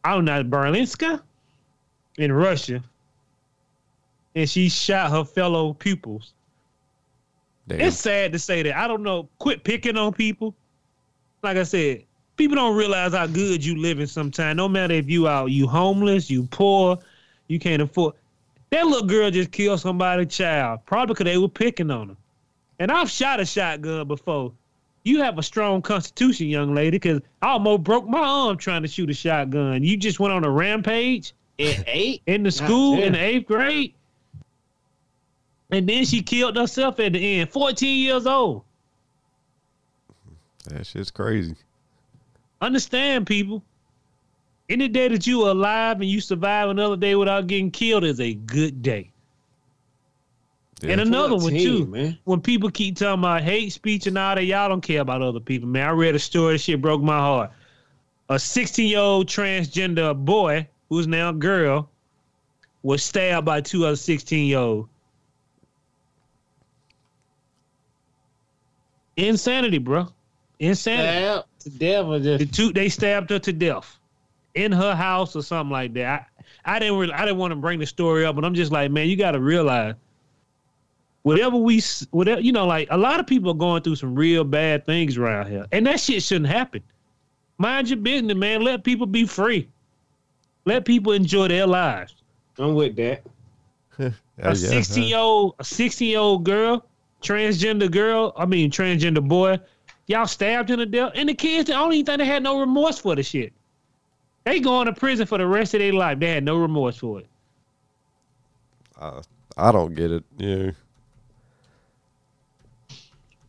I 0.03 0.13
don't 0.13 0.25
know, 0.25 0.43
Berlinska 0.43 1.21
in 2.17 2.31
Russia. 2.31 2.83
And 4.35 4.49
she 4.49 4.69
shot 4.69 5.11
her 5.11 5.25
fellow 5.25 5.73
pupils. 5.73 6.33
Damn. 7.67 7.81
It's 7.81 7.97
sad 7.97 8.31
to 8.31 8.39
say 8.39 8.63
that. 8.63 8.77
I 8.77 8.87
don't 8.87 9.03
know. 9.03 9.27
Quit 9.39 9.63
picking 9.63 9.97
on 9.97 10.13
people. 10.13 10.55
Like 11.43 11.57
I 11.57 11.63
said, 11.63 12.03
people 12.37 12.55
don't 12.55 12.75
realize 12.77 13.13
how 13.13 13.27
good 13.27 13.65
you 13.65 13.75
living 13.75 14.05
sometimes. 14.05 14.55
No 14.55 14.69
matter 14.69 14.93
if 14.93 15.09
you 15.09 15.27
out, 15.27 15.47
you 15.47 15.67
homeless, 15.67 16.29
you 16.29 16.43
poor, 16.43 16.97
you 17.47 17.59
can't 17.59 17.81
afford. 17.81 18.13
That 18.69 18.85
little 18.85 19.07
girl 19.07 19.31
just 19.31 19.51
killed 19.51 19.79
somebody's 19.79 20.33
child, 20.35 20.81
probably 20.85 21.13
because 21.13 21.25
they 21.25 21.37
were 21.37 21.49
picking 21.49 21.89
on 21.91 22.09
her. 22.09 22.17
And 22.79 22.91
I've 22.91 23.09
shot 23.09 23.39
a 23.39 23.45
shotgun 23.45 24.07
before. 24.07 24.53
You 25.03 25.21
have 25.21 25.37
a 25.37 25.43
strong 25.43 25.81
constitution, 25.81 26.47
young 26.47 26.75
lady, 26.75 26.91
because 26.97 27.21
I 27.41 27.49
almost 27.49 27.83
broke 27.83 28.07
my 28.07 28.19
arm 28.19 28.57
trying 28.57 28.81
to 28.81 28.87
shoot 28.87 29.09
a 29.09 29.13
shotgun. 29.13 29.83
You 29.83 29.95
just 29.97 30.19
went 30.19 30.33
on 30.33 30.43
a 30.43 30.49
rampage 30.49 31.33
At 31.59 31.85
eight? 31.87 32.21
in 32.27 32.43
the 32.43 32.51
school 32.51 33.01
in 33.01 33.13
the 33.13 33.19
eighth 33.19 33.47
grade. 33.47 33.93
And 35.71 35.87
then 35.87 36.05
she 36.05 36.21
killed 36.21 36.55
herself 36.57 36.99
at 36.99 37.13
the 37.13 37.39
end, 37.39 37.49
14 37.49 37.97
years 37.97 38.27
old. 38.27 38.63
That 40.65 40.85
shit's 40.85 41.11
crazy. 41.11 41.55
Understand, 42.61 43.27
people. 43.27 43.63
Any 44.69 44.87
day 44.87 45.07
that 45.07 45.25
you 45.25 45.43
are 45.43 45.51
alive 45.51 46.01
and 46.01 46.09
you 46.09 46.19
survive 46.19 46.69
another 46.69 46.97
day 46.97 47.15
without 47.15 47.47
getting 47.47 47.71
killed 47.71 48.03
is 48.03 48.19
a 48.19 48.33
good 48.33 48.81
day. 48.81 49.11
Yeah. 50.81 50.91
And 50.91 51.01
another 51.01 51.35
one 51.35 51.51
14, 51.51 51.63
too. 51.63 51.85
man. 51.87 52.17
When 52.25 52.41
people 52.41 52.69
keep 52.69 52.97
talking 52.97 53.19
about 53.19 53.41
hate 53.41 53.71
speech 53.71 54.07
and 54.07 54.17
all 54.17 54.35
that, 54.35 54.43
y'all 54.43 54.69
don't 54.69 54.81
care 54.81 55.01
about 55.01 55.21
other 55.21 55.39
people, 55.39 55.67
man. 55.69 55.87
I 55.87 55.91
read 55.91 56.15
a 56.15 56.19
story, 56.19 56.53
that 56.53 56.59
shit 56.59 56.81
broke 56.81 57.01
my 57.01 57.17
heart. 57.17 57.51
A 58.29 58.37
16 58.37 58.87
year 58.87 58.99
old 58.99 59.27
transgender 59.27 60.15
boy, 60.15 60.67
who's 60.89 61.07
now 61.07 61.29
a 61.29 61.33
girl, 61.33 61.89
was 62.83 63.03
stabbed 63.03 63.45
by 63.45 63.61
two 63.61 63.85
other 63.85 63.95
16 63.95 64.47
year 64.47 64.59
olds. 64.59 64.89
Insanity, 69.15 69.79
bro. 69.79 70.07
Insanity. 70.59 71.43
Stab 71.59 71.73
to 71.73 71.79
death 71.79 72.05
or 72.05 72.19
The 72.19 72.45
two 72.45 72.73
they 72.73 72.89
stabbed 72.89 73.29
her 73.29 73.39
to 73.39 73.53
death 73.53 73.97
in 74.55 74.71
her 74.71 74.95
house 74.95 75.35
or 75.35 75.43
something 75.43 75.71
like 75.71 75.93
that. 75.93 76.27
I, 76.65 76.75
I 76.75 76.79
didn't 76.79 76.97
really, 76.97 77.13
I 77.13 77.25
didn't 77.25 77.37
want 77.37 77.51
to 77.51 77.55
bring 77.55 77.79
the 77.79 77.85
story 77.85 78.25
up, 78.25 78.35
but 78.35 78.45
I'm 78.45 78.53
just 78.53 78.71
like, 78.71 78.91
man, 78.91 79.07
you 79.07 79.15
got 79.15 79.31
to 79.31 79.39
realize 79.39 79.95
whatever 81.23 81.57
we 81.57 81.81
whatever 82.11 82.41
you 82.41 82.51
know, 82.51 82.65
like 82.65 82.87
a 82.91 82.97
lot 82.97 83.19
of 83.19 83.27
people 83.27 83.51
are 83.51 83.55
going 83.55 83.83
through 83.83 83.95
some 83.95 84.15
real 84.15 84.43
bad 84.43 84.85
things 84.85 85.17
around 85.17 85.47
here, 85.47 85.65
and 85.71 85.85
that 85.85 85.99
shit 85.99 86.23
shouldn't 86.23 86.49
happen. 86.49 86.81
Mind 87.57 87.89
your 87.89 87.97
business, 87.97 88.35
man. 88.35 88.61
Let 88.61 88.83
people 88.83 89.07
be 89.07 89.25
free. 89.25 89.67
Let 90.65 90.85
people 90.85 91.13
enjoy 91.13 91.47
their 91.47 91.65
lives. 91.65 92.15
I'm 92.57 92.75
with 92.75 92.95
that. 92.97 93.23
A 94.39 94.55
16 94.55 95.03
year 95.03 95.17
old, 95.17 95.55
a 95.57 95.63
16 95.63 96.09
year 96.09 96.19
old 96.19 96.43
girl, 96.43 96.85
transgender 97.23 97.89
girl, 97.89 98.33
I 98.37 98.45
mean 98.45 98.69
transgender 98.69 99.27
boy, 99.27 99.59
y'all 100.07 100.27
stabbed 100.27 100.69
him 100.69 100.79
to 100.79 100.85
death, 100.85 101.11
and 101.15 101.29
the 101.29 101.33
kids, 101.33 101.67
the 101.67 101.75
only 101.75 102.03
thing 102.03 102.17
they 102.17 102.25
had 102.25 102.43
no 102.43 102.59
remorse 102.59 102.99
for 102.99 103.15
the 103.15 103.23
shit. 103.23 103.53
They 104.43 104.59
going 104.59 104.85
to 104.85 104.93
prison 104.93 105.27
for 105.27 105.37
the 105.37 105.45
rest 105.45 105.73
of 105.73 105.81
their 105.81 105.93
life. 105.93 106.19
They 106.19 106.29
had 106.29 106.43
no 106.43 106.57
remorse 106.57 106.97
for 106.97 107.19
it. 107.19 107.27
Uh, 108.99 109.21
I 109.57 109.71
don't 109.71 109.93
get 109.93 110.11
it. 110.11 110.23
Yeah. 110.37 110.71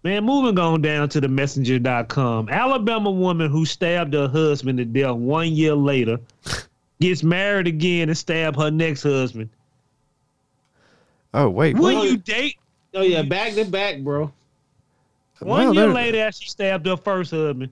Man, 0.03 0.25
moving 0.25 0.59
on 0.59 0.83
down 0.83 1.09
to 1.11 1.21
the 1.21 1.29
messenger.com. 1.29 2.49
Alabama 2.49 3.11
woman 3.11 3.51
who 3.51 3.65
stabbed 3.65 4.15
her 4.15 4.29
husband 4.29 4.79
to 4.79 4.85
death 4.85 5.15
one 5.15 5.53
year 5.53 5.75
later 5.75 6.19
gets 7.01 7.23
married 7.23 7.67
again 7.67 8.09
and 8.09 8.19
stab 8.19 8.57
her 8.57 8.71
next 8.71 9.03
husband. 9.03 9.51
Oh 11.35 11.49
wait. 11.49 11.77
Will 11.77 11.95
Well, 11.95 12.05
you 12.07 12.17
date 12.17 12.57
Oh 12.95 13.03
yeah, 13.03 13.23
back 13.23 13.55
to 13.55 13.65
back, 13.65 14.01
bro. 14.01 14.33
One 15.41 15.67
Well, 15.67 15.75
year 15.75 15.89
later, 15.89 16.19
after 16.19 16.43
she 16.43 16.51
stabbed 16.51 16.87
her 16.87 16.97
first 16.97 17.31
husband, 17.31 17.71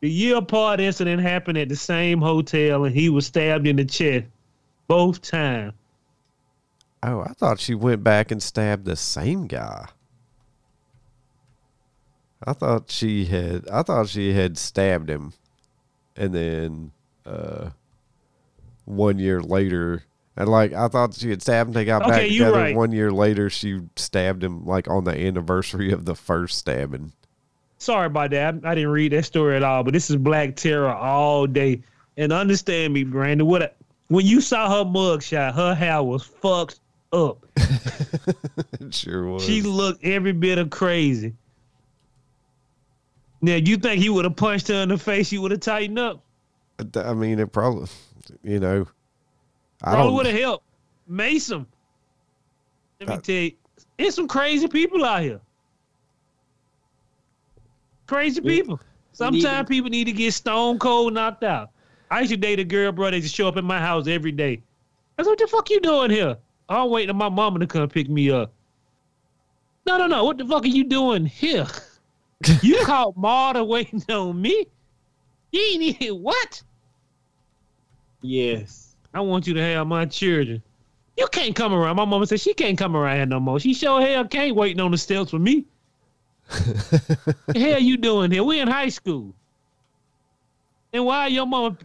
the 0.00 0.10
year 0.10 0.36
apart 0.36 0.80
incident 0.80 1.22
happened 1.22 1.58
at 1.58 1.68
the 1.68 1.76
same 1.76 2.20
hotel, 2.20 2.84
and 2.84 2.94
he 2.94 3.08
was 3.08 3.26
stabbed 3.26 3.66
in 3.66 3.76
the 3.76 3.84
chest 3.84 4.26
both 4.86 5.22
times. 5.22 5.72
Oh, 7.02 7.20
I 7.20 7.32
thought 7.32 7.60
she 7.60 7.74
went 7.74 8.02
back 8.02 8.30
and 8.30 8.42
stabbed 8.42 8.84
the 8.84 8.96
same 8.96 9.46
guy. 9.46 9.88
I 12.44 12.52
thought 12.52 12.90
she 12.90 13.24
had. 13.24 13.68
I 13.68 13.82
thought 13.82 14.08
she 14.08 14.32
had 14.32 14.58
stabbed 14.58 15.08
him, 15.10 15.32
and 16.16 16.34
then 16.34 16.92
uh, 17.26 17.70
one 18.84 19.18
year 19.18 19.40
later, 19.40 20.04
and 20.38 20.48
like 20.48 20.72
I 20.72 20.88
thought 20.88 21.12
she 21.14 21.28
had 21.28 21.42
stabbed 21.42 21.68
him. 21.68 21.74
They 21.74 21.84
got 21.84 22.00
back 22.02 22.12
Okay, 22.12 22.28
you're 22.28 22.46
together. 22.46 22.62
right. 22.64 22.74
One 22.76 22.92
year 22.92 23.12
later, 23.12 23.50
she 23.50 23.80
stabbed 23.96 24.42
him 24.42 24.64
like 24.64 24.88
on 24.88 25.04
the 25.04 25.10
anniversary 25.10 25.92
of 25.92 26.06
the 26.06 26.14
first 26.14 26.56
stabbing. 26.58 27.12
Sorry 27.76 28.06
about 28.06 28.30
that. 28.30 28.54
I, 28.64 28.70
I 28.70 28.74
didn't 28.74 28.90
read 28.90 29.12
that 29.12 29.24
story 29.24 29.56
at 29.56 29.62
all, 29.62 29.84
but 29.84 29.92
this 29.92 30.08
is 30.08 30.16
Black 30.16 30.56
Terror 30.56 30.88
all 30.94 31.46
day. 31.46 31.82
And 32.16 32.32
understand 32.32 32.94
me, 32.94 33.04
Brandon. 33.04 33.46
What 33.46 33.62
I- 33.62 33.70
when 34.08 34.24
you 34.24 34.40
saw 34.40 34.68
her 34.70 34.84
mugshot, 34.90 35.54
her 35.54 35.74
hair 35.74 36.02
was 36.02 36.22
fucked 36.24 36.80
up. 37.12 37.44
it 37.56 38.94
sure 38.94 39.26
was. 39.26 39.44
She 39.44 39.60
looked 39.62 40.02
every 40.04 40.32
bit 40.32 40.58
of 40.58 40.70
crazy. 40.70 41.34
Now, 43.40 43.54
you 43.56 43.76
think 43.76 44.00
he 44.02 44.08
would 44.08 44.24
have 44.24 44.34
punched 44.36 44.68
her 44.68 44.74
in 44.82 44.88
the 44.88 44.98
face? 44.98 45.28
She 45.28 45.38
would 45.38 45.50
have 45.52 45.60
tightened 45.60 45.98
up. 45.98 46.24
I 46.96 47.12
mean, 47.14 47.38
it 47.38 47.52
probably. 47.52 47.88
You 48.42 48.60
know. 48.60 48.86
I 49.82 49.92
Probably 49.92 50.04
don't. 50.08 50.14
would 50.16 50.26
have 50.26 50.38
helped. 50.38 50.64
Mason. 51.06 51.66
Let 53.00 53.08
me 53.08 53.14
Uh, 53.14 53.20
tell 53.20 53.34
you, 53.34 53.52
it's 53.96 54.16
some 54.16 54.28
crazy 54.28 54.66
people 54.68 55.04
out 55.04 55.22
here. 55.22 55.40
Crazy 58.06 58.40
people. 58.40 58.80
Sometimes 59.12 59.68
people 59.68 59.90
need 59.90 60.04
to 60.04 60.12
get 60.12 60.32
stone 60.32 60.78
cold 60.78 61.14
knocked 61.14 61.44
out. 61.44 61.70
I 62.10 62.20
used 62.20 62.30
to 62.30 62.36
date 62.36 62.58
a 62.58 62.64
girl, 62.64 62.90
bro, 62.92 63.10
that 63.10 63.20
just 63.20 63.34
show 63.34 63.48
up 63.48 63.56
in 63.56 63.64
my 63.64 63.78
house 63.78 64.06
every 64.06 64.32
day. 64.32 64.62
I 65.18 65.22
said, 65.22 65.30
what 65.30 65.38
the 65.38 65.46
fuck 65.46 65.68
you 65.70 65.80
doing 65.80 66.10
here? 66.10 66.36
I'm 66.68 66.90
waiting 66.90 67.10
on 67.10 67.16
my 67.16 67.28
mama 67.28 67.58
to 67.58 67.66
come 67.66 67.88
pick 67.88 68.08
me 68.08 68.30
up. 68.30 68.52
No, 69.86 69.98
no, 69.98 70.06
no. 70.06 70.24
What 70.24 70.38
the 70.38 70.44
fuck 70.46 70.64
are 70.64 70.68
you 70.68 70.84
doing 70.84 71.26
here? 71.26 71.66
you 72.62 72.84
called 72.84 73.16
Marta 73.16 73.64
waiting 73.64 74.02
on 74.08 74.40
me? 74.40 74.66
You 75.52 75.60
ain't 75.60 75.82
even 75.82 76.22
what? 76.22 76.62
Yes. 78.22 78.87
I 79.14 79.20
want 79.20 79.46
you 79.46 79.54
to 79.54 79.62
have 79.62 79.86
my 79.86 80.06
children. 80.06 80.62
You 81.16 81.26
can't 81.28 81.54
come 81.54 81.74
around. 81.74 81.96
My 81.96 82.04
mama 82.04 82.26
said 82.26 82.40
she 82.40 82.54
can't 82.54 82.78
come 82.78 82.96
around 82.96 83.16
here 83.16 83.26
no 83.26 83.40
more. 83.40 83.58
She 83.58 83.74
sure 83.74 84.00
hell 84.00 84.24
can't 84.26 84.54
waiting 84.54 84.80
on 84.80 84.92
the 84.92 84.98
steps 84.98 85.30
for 85.30 85.38
me. 85.38 85.64
the 86.48 87.36
hell 87.56 87.80
you 87.80 87.96
doing 87.96 88.30
here? 88.30 88.44
We 88.44 88.60
in 88.60 88.68
high 88.68 88.88
school. 88.88 89.34
And 90.92 91.04
why 91.04 91.26
your 91.26 91.46
mama? 91.46 91.76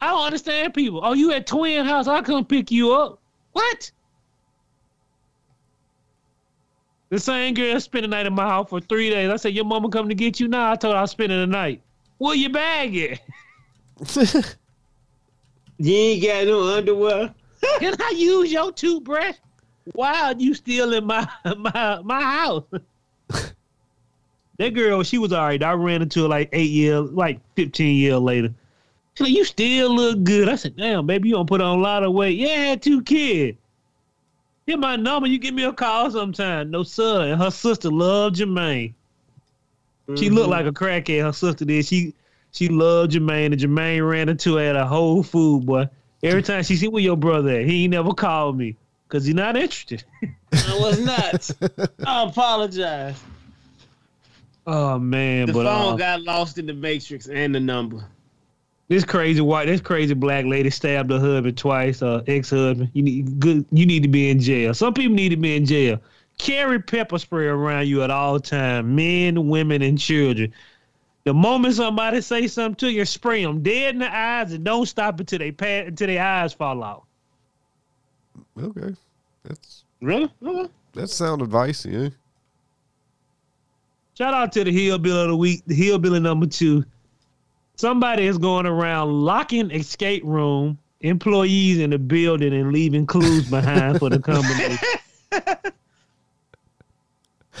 I 0.00 0.08
don't 0.08 0.26
understand 0.26 0.74
people. 0.74 1.00
Oh, 1.02 1.14
you 1.14 1.32
at 1.32 1.46
Twin 1.46 1.84
House? 1.86 2.06
I 2.06 2.20
couldn't 2.22 2.48
pick 2.48 2.70
you 2.70 2.92
up. 2.92 3.18
What? 3.52 3.90
The 7.10 7.18
same 7.18 7.54
girl 7.54 7.80
spent 7.80 8.04
the 8.04 8.08
night 8.08 8.26
in 8.26 8.34
my 8.34 8.46
house 8.46 8.70
for 8.70 8.80
three 8.80 9.10
days. 9.10 9.30
I 9.30 9.36
said, 9.36 9.52
your 9.52 9.64
mama 9.64 9.88
come 9.88 10.08
to 10.08 10.14
get 10.14 10.38
you 10.38 10.48
now. 10.48 10.70
I 10.70 10.76
told 10.76 10.94
her 10.94 11.00
I 11.00 11.06
spending 11.06 11.40
the 11.40 11.46
night. 11.46 11.82
Where 12.18 12.36
your 12.36 12.50
bag 12.50 12.96
at? 12.96 14.56
You 15.80 15.94
ain't 15.94 16.22
got 16.22 16.46
no 16.46 16.76
underwear. 16.76 17.34
Can 17.78 17.94
I 17.98 18.12
use 18.14 18.52
your 18.52 18.70
toothbrush? 18.70 19.36
Why 19.92 20.20
are 20.20 20.34
you 20.34 20.52
still 20.52 20.92
in 20.92 21.06
my 21.06 21.26
my 21.56 22.00
my 22.02 22.20
house? 22.20 22.64
that 24.58 24.74
girl, 24.74 25.02
she 25.02 25.16
was 25.16 25.32
alright. 25.32 25.62
I 25.62 25.72
ran 25.72 26.02
into 26.02 26.22
her 26.22 26.28
like 26.28 26.50
eight 26.52 26.70
years, 26.70 27.10
like 27.12 27.40
fifteen 27.56 27.96
years 27.96 28.20
later. 28.20 28.52
She's 29.14 29.26
like, 29.26 29.36
"You 29.36 29.44
still 29.44 29.94
look 29.94 30.22
good." 30.22 30.50
I 30.50 30.56
said, 30.56 30.76
"Damn, 30.76 31.06
baby, 31.06 31.30
you 31.30 31.34
don't 31.36 31.48
put 31.48 31.62
on 31.62 31.78
a 31.78 31.82
lot 31.82 32.04
of 32.04 32.12
weight." 32.12 32.36
Yeah, 32.36 32.48
I 32.48 32.56
had 32.56 32.82
two 32.82 33.02
kids. 33.02 33.56
Here's 34.66 34.78
my 34.78 34.96
number. 34.96 35.28
You 35.28 35.38
give 35.38 35.54
me 35.54 35.64
a 35.64 35.72
call 35.72 36.10
sometime. 36.10 36.70
No 36.70 36.82
sir. 36.82 37.32
And 37.32 37.40
her 37.40 37.50
sister 37.50 37.88
loved 37.88 38.36
Jermaine. 38.36 38.92
She 40.16 40.28
looked 40.28 40.42
mm-hmm. 40.42 40.50
like 40.50 40.66
a 40.66 40.72
crackhead. 40.72 41.22
Her 41.22 41.32
sister 41.32 41.64
did. 41.64 41.86
She 41.86 42.14
she 42.52 42.68
loved 42.68 43.12
Jermaine, 43.12 43.46
and 43.46 43.58
Jermaine 43.58 44.08
ran 44.08 44.28
into 44.28 44.56
her 44.56 44.64
at 44.64 44.76
a 44.76 44.86
Whole 44.86 45.22
Food 45.22 45.66
boy. 45.66 45.88
Every 46.22 46.42
time 46.42 46.62
she 46.62 46.76
see 46.76 46.88
"Where 46.88 47.02
your 47.02 47.16
brother 47.16 47.50
at?" 47.60 47.66
He 47.66 47.84
ain't 47.84 47.92
never 47.92 48.12
called 48.12 48.56
me 48.58 48.76
because 49.08 49.24
he's 49.24 49.34
not 49.34 49.56
interested. 49.56 50.04
I 50.52 50.78
was 50.80 51.00
nuts. 51.00 51.54
I 52.06 52.24
apologize. 52.24 53.20
Oh 54.66 54.98
man, 54.98 55.46
The 55.46 55.52
but 55.52 55.64
phone 55.64 55.94
uh, 55.94 55.96
got 55.96 56.22
lost 56.22 56.58
in 56.58 56.66
the 56.66 56.74
matrix 56.74 57.28
and 57.28 57.54
the 57.54 57.60
number. 57.60 58.04
this 58.88 59.04
crazy 59.04 59.40
white, 59.40 59.66
this 59.66 59.80
crazy 59.80 60.14
black 60.14 60.44
lady 60.44 60.70
stabbed 60.70 61.10
her 61.10 61.18
husband 61.18 61.56
twice. 61.56 62.02
Uh, 62.02 62.22
ex-husband. 62.26 62.90
You 62.92 63.02
need 63.02 63.40
good. 63.40 63.64
You 63.72 63.86
need 63.86 64.02
to 64.02 64.08
be 64.08 64.28
in 64.30 64.38
jail. 64.40 64.74
Some 64.74 64.92
people 64.94 65.14
need 65.14 65.30
to 65.30 65.36
be 65.36 65.56
in 65.56 65.64
jail. 65.64 66.00
Carry 66.38 66.80
pepper 66.80 67.18
spray 67.18 67.46
around 67.46 67.86
you 67.88 68.02
at 68.02 68.10
all 68.10 68.38
time, 68.40 68.94
men, 68.94 69.48
women, 69.48 69.82
and 69.82 69.98
children. 69.98 70.52
The 71.24 71.34
moment 71.34 71.74
somebody 71.74 72.20
say 72.22 72.46
something 72.46 72.76
to 72.76 72.90
you, 72.90 73.04
spray 73.04 73.44
them 73.44 73.62
dead 73.62 73.94
in 73.94 74.00
the 74.00 74.14
eyes 74.14 74.52
and 74.52 74.64
don't 74.64 74.86
stop 74.86 75.20
until 75.20 75.38
they 75.38 75.52
pass, 75.52 75.88
until 75.88 76.06
their 76.06 76.22
eyes 76.22 76.52
fall 76.52 76.82
out. 76.82 77.04
Okay, 78.58 78.94
that's 79.44 79.84
Really? 80.00 80.30
Okay. 80.42 80.70
that's 80.94 81.14
sound 81.14 81.42
advice, 81.42 81.84
yeah. 81.84 82.08
Shout 84.16 84.34
out 84.34 84.52
to 84.52 84.64
the 84.64 84.72
hillbilly 84.72 85.22
of 85.22 85.28
the 85.28 85.36
week, 85.36 85.62
the 85.66 85.74
hillbilly 85.74 86.20
number 86.20 86.46
two. 86.46 86.84
Somebody 87.76 88.26
is 88.26 88.38
going 88.38 88.66
around 88.66 89.10
locking 89.24 89.70
escape 89.70 90.22
room 90.24 90.78
employees 91.00 91.78
in 91.78 91.90
the 91.90 91.98
building 91.98 92.52
and 92.52 92.72
leaving 92.72 93.06
clues 93.06 93.48
behind 93.48 93.98
for 93.98 94.10
the 94.10 94.18
combination. 94.18 94.78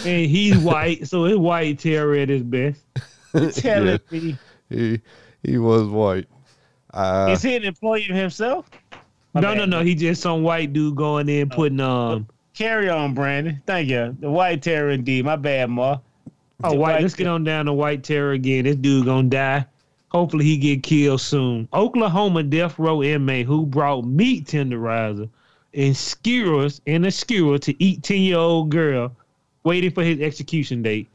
and 0.04 0.26
he's 0.30 0.58
white, 0.58 1.08
so 1.08 1.24
it's 1.24 1.38
white 1.38 1.78
terror 1.78 2.16
at 2.16 2.28
his 2.28 2.42
best. 2.42 2.82
Telling 3.52 3.86
Yeah. 3.88 3.98
me. 4.10 4.36
He 4.68 5.00
he 5.42 5.58
was 5.58 5.88
white. 5.88 6.26
Uh, 6.92 7.28
Is 7.32 7.42
he 7.42 7.56
an 7.56 7.64
employee 7.64 8.02
himself? 8.02 8.68
My 9.32 9.40
no, 9.40 9.48
bad. 9.54 9.58
no, 9.58 9.64
no. 9.78 9.84
He 9.84 9.94
just 9.94 10.22
some 10.22 10.42
white 10.42 10.72
dude 10.72 10.96
going 10.96 11.28
in 11.28 11.48
putting 11.50 11.80
um. 11.80 12.26
Carry 12.54 12.88
on, 12.90 13.14
Brandon. 13.14 13.62
Thank 13.66 13.88
you. 13.88 14.16
The 14.20 14.30
white 14.30 14.60
terror 14.62 14.90
indeed. 14.90 15.24
My 15.24 15.36
bad, 15.36 15.70
Ma. 15.70 15.98
Oh, 16.64 16.70
The 16.70 16.76
white. 16.76 17.00
Let's 17.02 17.14
get 17.14 17.26
on 17.28 17.44
down 17.44 17.66
to 17.66 17.72
white 17.72 18.02
terror 18.04 18.32
again. 18.32 18.64
This 18.64 18.76
dude 18.76 19.06
gonna 19.06 19.28
die. 19.28 19.66
Hopefully 20.08 20.44
he 20.44 20.56
get 20.56 20.82
killed 20.82 21.20
soon. 21.20 21.68
Oklahoma 21.72 22.42
death 22.42 22.78
row 22.78 23.02
inmate 23.02 23.46
who 23.46 23.64
brought 23.64 24.04
meat 24.04 24.46
tenderizer 24.46 25.28
and 25.72 25.96
skewers 25.96 26.80
and 26.88 27.06
a 27.06 27.10
skewer 27.12 27.58
to 27.58 27.82
eat 27.82 28.02
ten 28.02 28.18
year 28.18 28.36
old 28.38 28.70
girl, 28.70 29.14
waiting 29.62 29.92
for 29.92 30.02
his 30.02 30.20
execution 30.20 30.82
date. 30.82 31.08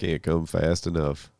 Can't 0.00 0.22
come 0.22 0.46
fast 0.46 0.86
enough. 0.86 1.30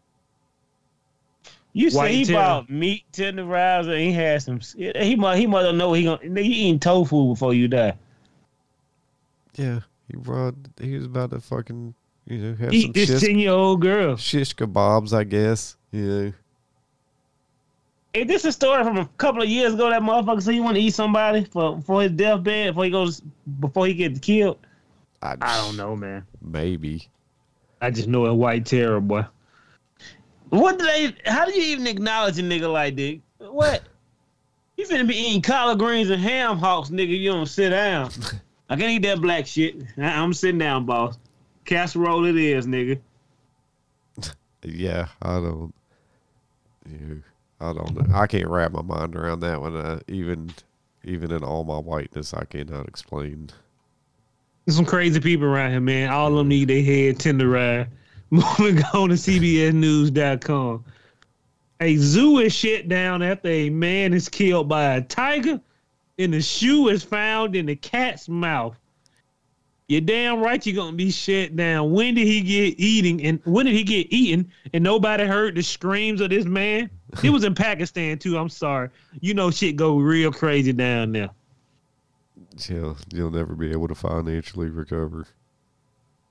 You 1.72 1.88
say 1.88 2.14
he 2.16 2.24
terror. 2.24 2.38
bought 2.38 2.70
meat 2.70 3.04
tenderizer 3.12 3.92
and 3.92 4.00
he 4.00 4.12
had 4.12 4.42
some. 4.42 4.60
He 4.76 5.16
must. 5.16 5.38
He 5.38 5.46
must 5.46 5.74
know 5.74 5.92
he 5.92 6.04
gonna. 6.04 6.18
Nigga, 6.18 6.44
you 6.44 6.50
eating 6.50 6.78
tofu 6.78 7.28
before 7.28 7.54
you 7.54 7.68
die. 7.68 7.96
Yeah, 9.54 9.80
he 10.08 10.16
brought. 10.16 10.54
He 10.80 10.96
was 10.96 11.06
about 11.06 11.30
to 11.30 11.40
fucking 11.40 11.94
you 12.26 12.38
know 12.38 12.50
have 12.56 12.68
some 12.68 12.74
Eat 12.74 12.94
this 12.94 13.08
shish, 13.08 13.20
ten 13.20 13.38
year 13.38 13.52
old 13.52 13.80
girl. 13.80 14.16
shish 14.16 14.54
kebabs, 14.54 15.16
I 15.16 15.24
guess. 15.24 15.76
You 15.92 16.06
know. 16.06 16.32
Hey, 18.12 18.24
this 18.24 18.42
is 18.42 18.46
a 18.46 18.52
story 18.52 18.82
from 18.82 18.98
a 18.98 19.06
couple 19.16 19.40
of 19.40 19.48
years 19.48 19.72
ago. 19.74 19.88
That 19.88 20.02
motherfucker 20.02 20.42
said 20.42 20.54
he 20.54 20.60
want 20.60 20.74
to 20.76 20.82
eat 20.82 20.94
somebody 20.94 21.44
for 21.44 21.80
for 21.82 22.02
his 22.02 22.10
deathbed 22.12 22.74
before 22.74 22.84
he 22.84 22.90
goes 22.90 23.22
before 23.60 23.86
he 23.86 23.94
gets 23.94 24.18
killed. 24.18 24.58
I 25.22 25.36
don't 25.36 25.76
know, 25.76 25.94
man. 25.94 26.26
Maybe. 26.42 27.08
I 27.80 27.90
just 27.90 28.08
know 28.08 28.26
a 28.26 28.34
white 28.34 28.66
terror, 28.66 29.00
boy. 29.00 29.24
What 30.50 30.78
do 30.78 30.84
they? 30.84 31.14
How 31.26 31.44
do 31.46 31.52
you 31.52 31.62
even 31.72 31.86
acknowledge 31.86 32.38
a 32.38 32.42
nigga 32.42 32.70
like 32.72 32.96
this? 32.96 33.18
What? 33.38 33.82
You 34.76 34.86
finna 34.86 35.06
be 35.06 35.14
eating 35.14 35.42
collard 35.42 35.78
greens 35.78 36.08
and 36.08 36.22
ham 36.22 36.56
hocks, 36.56 36.88
nigga. 36.88 37.08
You 37.18 37.32
don't 37.32 37.44
sit 37.44 37.68
down. 37.68 38.10
I 38.70 38.76
can't 38.76 38.90
eat 38.92 39.02
that 39.02 39.20
black 39.20 39.46
shit. 39.46 39.76
I- 39.98 40.04
I'm 40.04 40.32
sitting 40.32 40.56
down, 40.56 40.86
boss. 40.86 41.18
Casserole 41.66 42.24
it 42.24 42.36
is, 42.36 42.66
nigga. 42.66 42.98
Yeah, 44.62 45.08
I 45.20 45.34
don't. 45.34 45.74
You, 46.88 47.22
I 47.60 47.72
don't 47.74 47.94
know. 47.94 48.14
I 48.14 48.26
can't 48.26 48.48
wrap 48.48 48.72
my 48.72 48.80
mind 48.82 49.16
around 49.16 49.40
that 49.40 49.60
one. 49.60 49.76
Uh, 49.76 50.00
even, 50.08 50.50
even 51.04 51.30
in 51.30 51.42
all 51.44 51.64
my 51.64 51.78
whiteness, 51.78 52.32
I 52.32 52.44
cannot 52.44 52.88
explain. 52.88 53.50
There's 54.64 54.76
some 54.76 54.84
crazy 54.84 55.20
people 55.20 55.46
around 55.46 55.70
here, 55.70 55.80
man. 55.80 56.10
All 56.10 56.28
of 56.28 56.36
them 56.36 56.48
need 56.48 56.68
their 56.68 56.82
head 56.82 57.18
tenderized. 57.18 57.88
Moving 58.30 58.82
on 58.94 59.08
to 59.08 59.16
CBSNews.com. 59.16 60.84
A 61.80 61.96
zoo 61.96 62.38
is 62.38 62.54
shut 62.54 62.88
down 62.88 63.22
after 63.22 63.48
a 63.48 63.70
man 63.70 64.12
is 64.12 64.28
killed 64.28 64.68
by 64.68 64.96
a 64.96 65.00
tiger, 65.00 65.60
and 66.18 66.34
the 66.34 66.42
shoe 66.42 66.88
is 66.88 67.02
found 67.02 67.56
in 67.56 67.66
the 67.66 67.74
cat's 67.74 68.28
mouth. 68.28 68.76
You're 69.88 70.02
damn 70.02 70.40
right 70.40 70.64
you're 70.64 70.76
gonna 70.76 70.96
be 70.96 71.10
shut 71.10 71.56
down. 71.56 71.90
When 71.90 72.14
did 72.14 72.24
he 72.24 72.42
get 72.42 72.78
eating 72.78 73.24
and 73.24 73.40
when 73.44 73.66
did 73.66 73.74
he 73.74 73.82
get 73.82 74.06
eaten 74.12 74.52
and 74.72 74.84
nobody 74.84 75.24
heard 75.24 75.56
the 75.56 75.62
screams 75.62 76.20
of 76.20 76.30
this 76.30 76.44
man? 76.44 76.88
He 77.20 77.28
was 77.28 77.42
in 77.42 77.54
Pakistan 77.56 78.16
too. 78.16 78.38
I'm 78.38 78.48
sorry. 78.48 78.90
You 79.20 79.34
know 79.34 79.50
shit 79.50 79.74
go 79.74 79.98
real 79.98 80.30
crazy 80.30 80.72
down 80.72 81.10
there. 81.10 81.30
You'll, 82.68 82.96
you'll 83.12 83.30
never 83.30 83.54
be 83.54 83.70
able 83.70 83.88
to 83.88 83.94
financially 83.94 84.68
recover. 84.68 85.26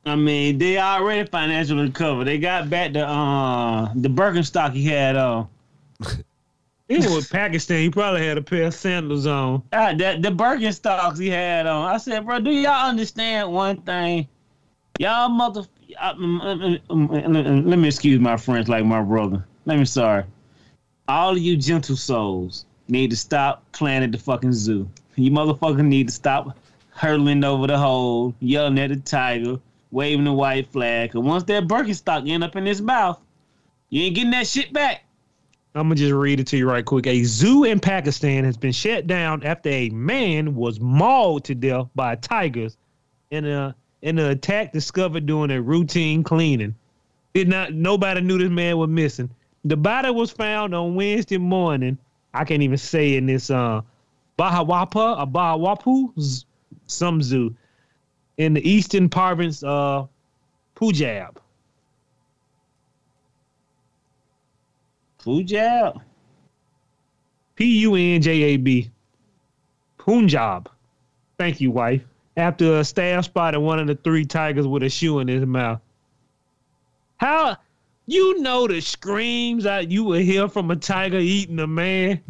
I 0.06 0.16
mean, 0.16 0.58
they 0.58 0.78
already 0.80 1.28
financially 1.30 1.84
recovered. 1.84 2.26
They 2.26 2.38
got 2.38 2.70
back 2.70 2.94
the 2.94 3.08
uh 3.08 3.92
the 3.96 4.10
Birkenstock 4.10 4.74
he 4.74 4.86
had 4.86 5.16
on. 5.16 5.48
He 6.88 6.98
was 6.98 7.28
Pakistan. 7.28 7.82
He 7.82 7.92
probably 7.92 8.26
had 8.26 8.40
a 8.40 8.42
pair 8.42 8.64
of 8.64 8.74
sandals 8.74 9.28
on. 9.28 9.62
Ah, 9.72 9.94
that 9.94 10.24
the 10.24 10.30
Birkenstocks 10.30 11.20
he 11.20 11.30
had 11.30 11.68
on. 11.68 11.86
I 11.86 11.98
said, 11.98 12.26
bro, 12.26 12.40
do 12.40 12.50
y'all 12.50 12.90
understand 12.90 13.54
one 13.54 13.80
thing? 13.84 14.28
Y'all 14.98 15.30
mother. 15.30 15.66
I- 16.02 16.14
mm, 16.14 16.42
mm, 16.42 16.82
mm, 16.88 17.68
Let 17.68 17.78
me 17.78 17.88
excuse 17.88 18.20
my 18.20 18.38
friends 18.38 18.70
like 18.70 18.86
my 18.86 19.04
brother. 19.04 19.46
Let 19.66 19.78
me 19.78 19.86
sorry. 19.86 20.24
All 21.08 21.34
of 21.34 21.38
you 21.38 21.58
gentle 21.58 21.96
souls 21.96 22.66
need 22.88 23.12
to 23.12 23.16
stop 23.16 23.64
playing 23.72 24.02
at 24.02 24.12
the 24.12 24.18
fucking 24.18 24.54
zoo. 24.54 24.90
You 25.20 25.32
motherfucker 25.32 25.86
need 25.86 26.08
to 26.08 26.14
stop 26.14 26.58
hurling 26.92 27.44
over 27.44 27.68
the 27.68 27.78
hole, 27.78 28.34
yelling 28.40 28.80
at 28.80 28.90
the 28.90 28.96
tiger, 28.96 29.60
waving 29.92 30.26
the 30.26 30.34
white 30.34 30.68
flag. 30.68 31.12
Cause 31.12 31.24
once 31.24 31.44
that 31.44 31.68
Birkenstock 31.68 32.30
end 32.30 32.44
up 32.44 32.56
in 32.56 32.66
his 32.66 32.82
mouth, 32.82 33.20
you 33.90 34.04
ain't 34.04 34.16
getting 34.16 34.32
that 34.32 34.48
shit 34.48 34.72
back. 34.72 35.04
I'm 35.76 35.84
gonna 35.84 35.96
just 35.96 36.14
read 36.14 36.40
it 36.40 36.48
to 36.48 36.58
you 36.58 36.70
right 36.70 36.84
quick. 36.84 37.06
A 37.06 37.24
zoo 37.24 37.64
in 37.64 37.80
Pakistan 37.80 38.44
has 38.44 38.58
been 38.58 38.72
shut 38.72 39.08
down 39.08 39.44
after 39.44 39.70
a 39.70 39.90
man 39.90 40.56
was 40.56 40.80
mauled 40.80 41.44
to 41.46 41.56
death 41.56 41.88
by 41.96 42.16
tigers 42.16 42.78
in 43.30 43.46
a 43.46 43.76
in 44.02 44.18
an 44.18 44.32
attack 44.32 44.72
discovered 44.72 45.26
during 45.26 45.52
a 45.52 45.62
routine 45.62 46.24
cleaning. 46.24 46.76
Did 47.34 47.48
not 47.50 47.74
nobody 47.74 48.22
knew 48.22 48.38
this 48.38 48.50
man 48.50 48.78
was 48.78 48.90
missing. 48.90 49.30
The 49.66 49.78
body 49.78 50.10
was 50.10 50.32
found 50.32 50.74
on 50.74 50.96
Wednesday 50.96 51.38
morning. 51.38 51.98
I 52.34 52.46
can't 52.46 52.64
even 52.64 52.78
say 52.78 53.16
in 53.16 53.26
this 53.26 53.50
uh 53.50 53.82
Bahawapa 54.40 56.20
z- 56.20 56.46
some 56.88 57.22
zoo 57.22 57.54
in 58.38 58.54
the 58.54 58.68
eastern 58.68 59.10
province 59.10 59.64
uh 59.64 60.06
Punjab. 60.76 61.42
Punjab. 65.18 66.02
P 67.56 67.80
U 67.80 67.96
N 67.96 68.22
J 68.22 68.32
A 68.32 68.58
B. 68.58 68.90
Punjab. 69.98 70.70
Thank 71.38 71.60
you, 71.60 71.72
wife. 71.72 72.02
After 72.38 72.80
a 72.80 72.86
staff 72.86 73.26
spotted 73.26 73.60
one 73.60 73.80
of 73.80 73.88
the 73.88 73.96
three 73.96 74.24
tigers 74.24 74.66
with 74.66 74.84
a 74.84 74.90
shoe 74.90 75.20
in 75.20 75.28
his 75.28 75.46
mouth. 75.46 75.82
How 77.18 77.58
you 78.06 78.42
know 78.42 78.66
the 78.66 78.80
screams 78.80 79.66
that 79.66 79.92
you 79.92 80.06
would 80.06 80.22
hear 80.22 80.48
from 80.48 80.72
a 80.72 80.78
tiger 80.78 81.20
eating 81.20 81.60
a 81.60 81.68
man, 81.68 82.22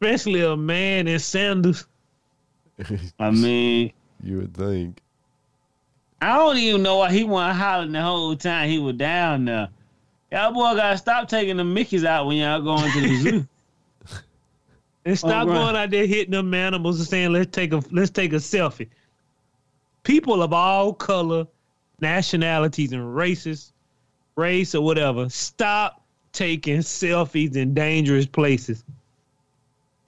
especially 0.00 0.42
a 0.42 0.56
man 0.56 1.08
in 1.08 1.18
sandals. 1.18 1.86
I 3.18 3.30
mean, 3.30 3.92
You 4.22 4.38
would 4.38 4.54
think. 4.54 5.00
I 6.20 6.36
don't 6.36 6.56
even 6.56 6.82
know 6.82 6.98
why 6.98 7.12
he 7.12 7.24
wasn't 7.24 7.58
hollering 7.58 7.92
the 7.92 8.02
whole 8.02 8.36
time 8.36 8.68
he 8.68 8.78
was 8.78 8.96
down 8.96 9.44
there. 9.44 9.68
Y'all 10.32 10.52
boy 10.52 10.74
gotta 10.74 10.98
stop 10.98 11.28
taking 11.28 11.56
the 11.56 11.62
Mickeys 11.62 12.04
out 12.04 12.26
when 12.26 12.38
y'all 12.38 12.60
going 12.60 12.90
to 12.92 13.00
the 13.00 13.16
zoo. 13.16 13.48
And 15.04 15.16
stop 15.16 15.46
right. 15.46 15.54
going 15.54 15.76
out 15.76 15.90
there 15.90 16.04
hitting 16.04 16.32
them 16.32 16.52
animals 16.52 16.98
and 16.98 17.06
saying, 17.06 17.32
let's 17.32 17.52
take 17.52 17.72
a 17.72 17.80
let's 17.92 18.10
take 18.10 18.32
a 18.32 18.36
selfie. 18.36 18.88
People 20.02 20.42
of 20.42 20.52
all 20.52 20.92
color, 20.92 21.46
nationalities, 22.00 22.92
and 22.92 23.14
races, 23.14 23.72
race 24.34 24.74
or 24.74 24.82
whatever, 24.82 25.28
stop 25.28 26.02
taking 26.32 26.78
selfies 26.78 27.54
in 27.54 27.72
dangerous 27.72 28.26
places. 28.26 28.82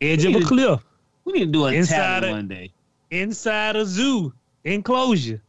Edge 0.01 0.25
of 0.25 0.35
a 0.35 0.41
to- 0.41 0.47
cliff, 0.47 0.81
We 1.25 1.33
need 1.33 1.47
to 1.47 1.53
do 1.53 1.67
a 1.67 1.73
Inside 1.73 1.97
tally 2.21 2.29
it. 2.29 2.33
one 2.33 2.49
day. 2.49 2.73
inside 3.11 3.77
a 3.77 3.85
zoo, 3.87 4.33
enclosure. 4.65 5.41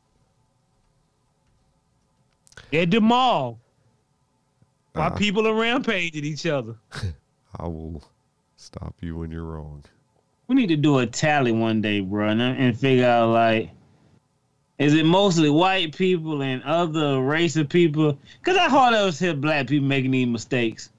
At 2.74 2.92
the 2.92 3.02
mall. 3.02 3.60
While 4.94 5.14
Uh, 5.14 5.16
people 5.16 5.48
are 5.48 5.54
rampaging 5.54 6.24
each 6.26 6.46
other. 6.46 6.76
I 7.60 7.68
will 7.68 8.04
stop 8.58 8.96
you 9.02 9.18
when 9.18 9.32
you're 9.32 9.44
wrong. 9.44 9.84
We 10.48 10.56
need 10.56 10.68
to 10.70 10.76
do 10.76 10.98
a 11.00 11.06
tally 11.06 11.52
one 11.52 11.82
day, 11.82 12.00
bro, 12.02 12.30
and, 12.30 12.42
and 12.42 12.78
figure 12.78 13.06
out 13.06 13.30
like, 13.32 13.70
is 14.80 14.94
it 14.94 15.06
mostly 15.06 15.50
white 15.50 15.96
people 15.96 16.42
and 16.42 16.64
other 16.64 17.22
race 17.22 17.56
of 17.56 17.70
people? 17.70 18.18
Because 18.40 18.58
I 18.58 18.68
hardly 18.70 19.00
ever 19.00 19.12
hear 19.12 19.34
black 19.36 19.68
people 19.68 19.88
making 19.88 20.12
these 20.12 20.28
mistakes. 20.28 20.90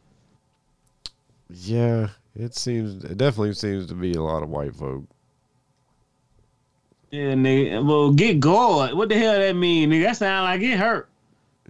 Yeah, 1.52 2.08
it 2.37 2.55
seems 2.55 3.05
it 3.05 3.16
definitely 3.19 3.55
seems 3.55 3.87
to 3.87 3.95
be 3.95 4.12
a 4.14 4.23
lot 4.23 4.43
of 4.43 4.49
white 4.49 4.75
folk. 4.75 5.05
Yeah, 7.11 7.33
nigga. 7.35 7.85
Well, 7.85 8.12
get 8.12 8.38
gored. 8.38 8.95
What 8.95 9.09
the 9.09 9.19
hell 9.19 9.38
that 9.38 9.57
mean, 9.57 9.90
nigga? 9.90 10.05
That 10.05 10.16
sound 10.16 10.45
like 10.45 10.61
it 10.61 10.79
hurt. 10.79 11.09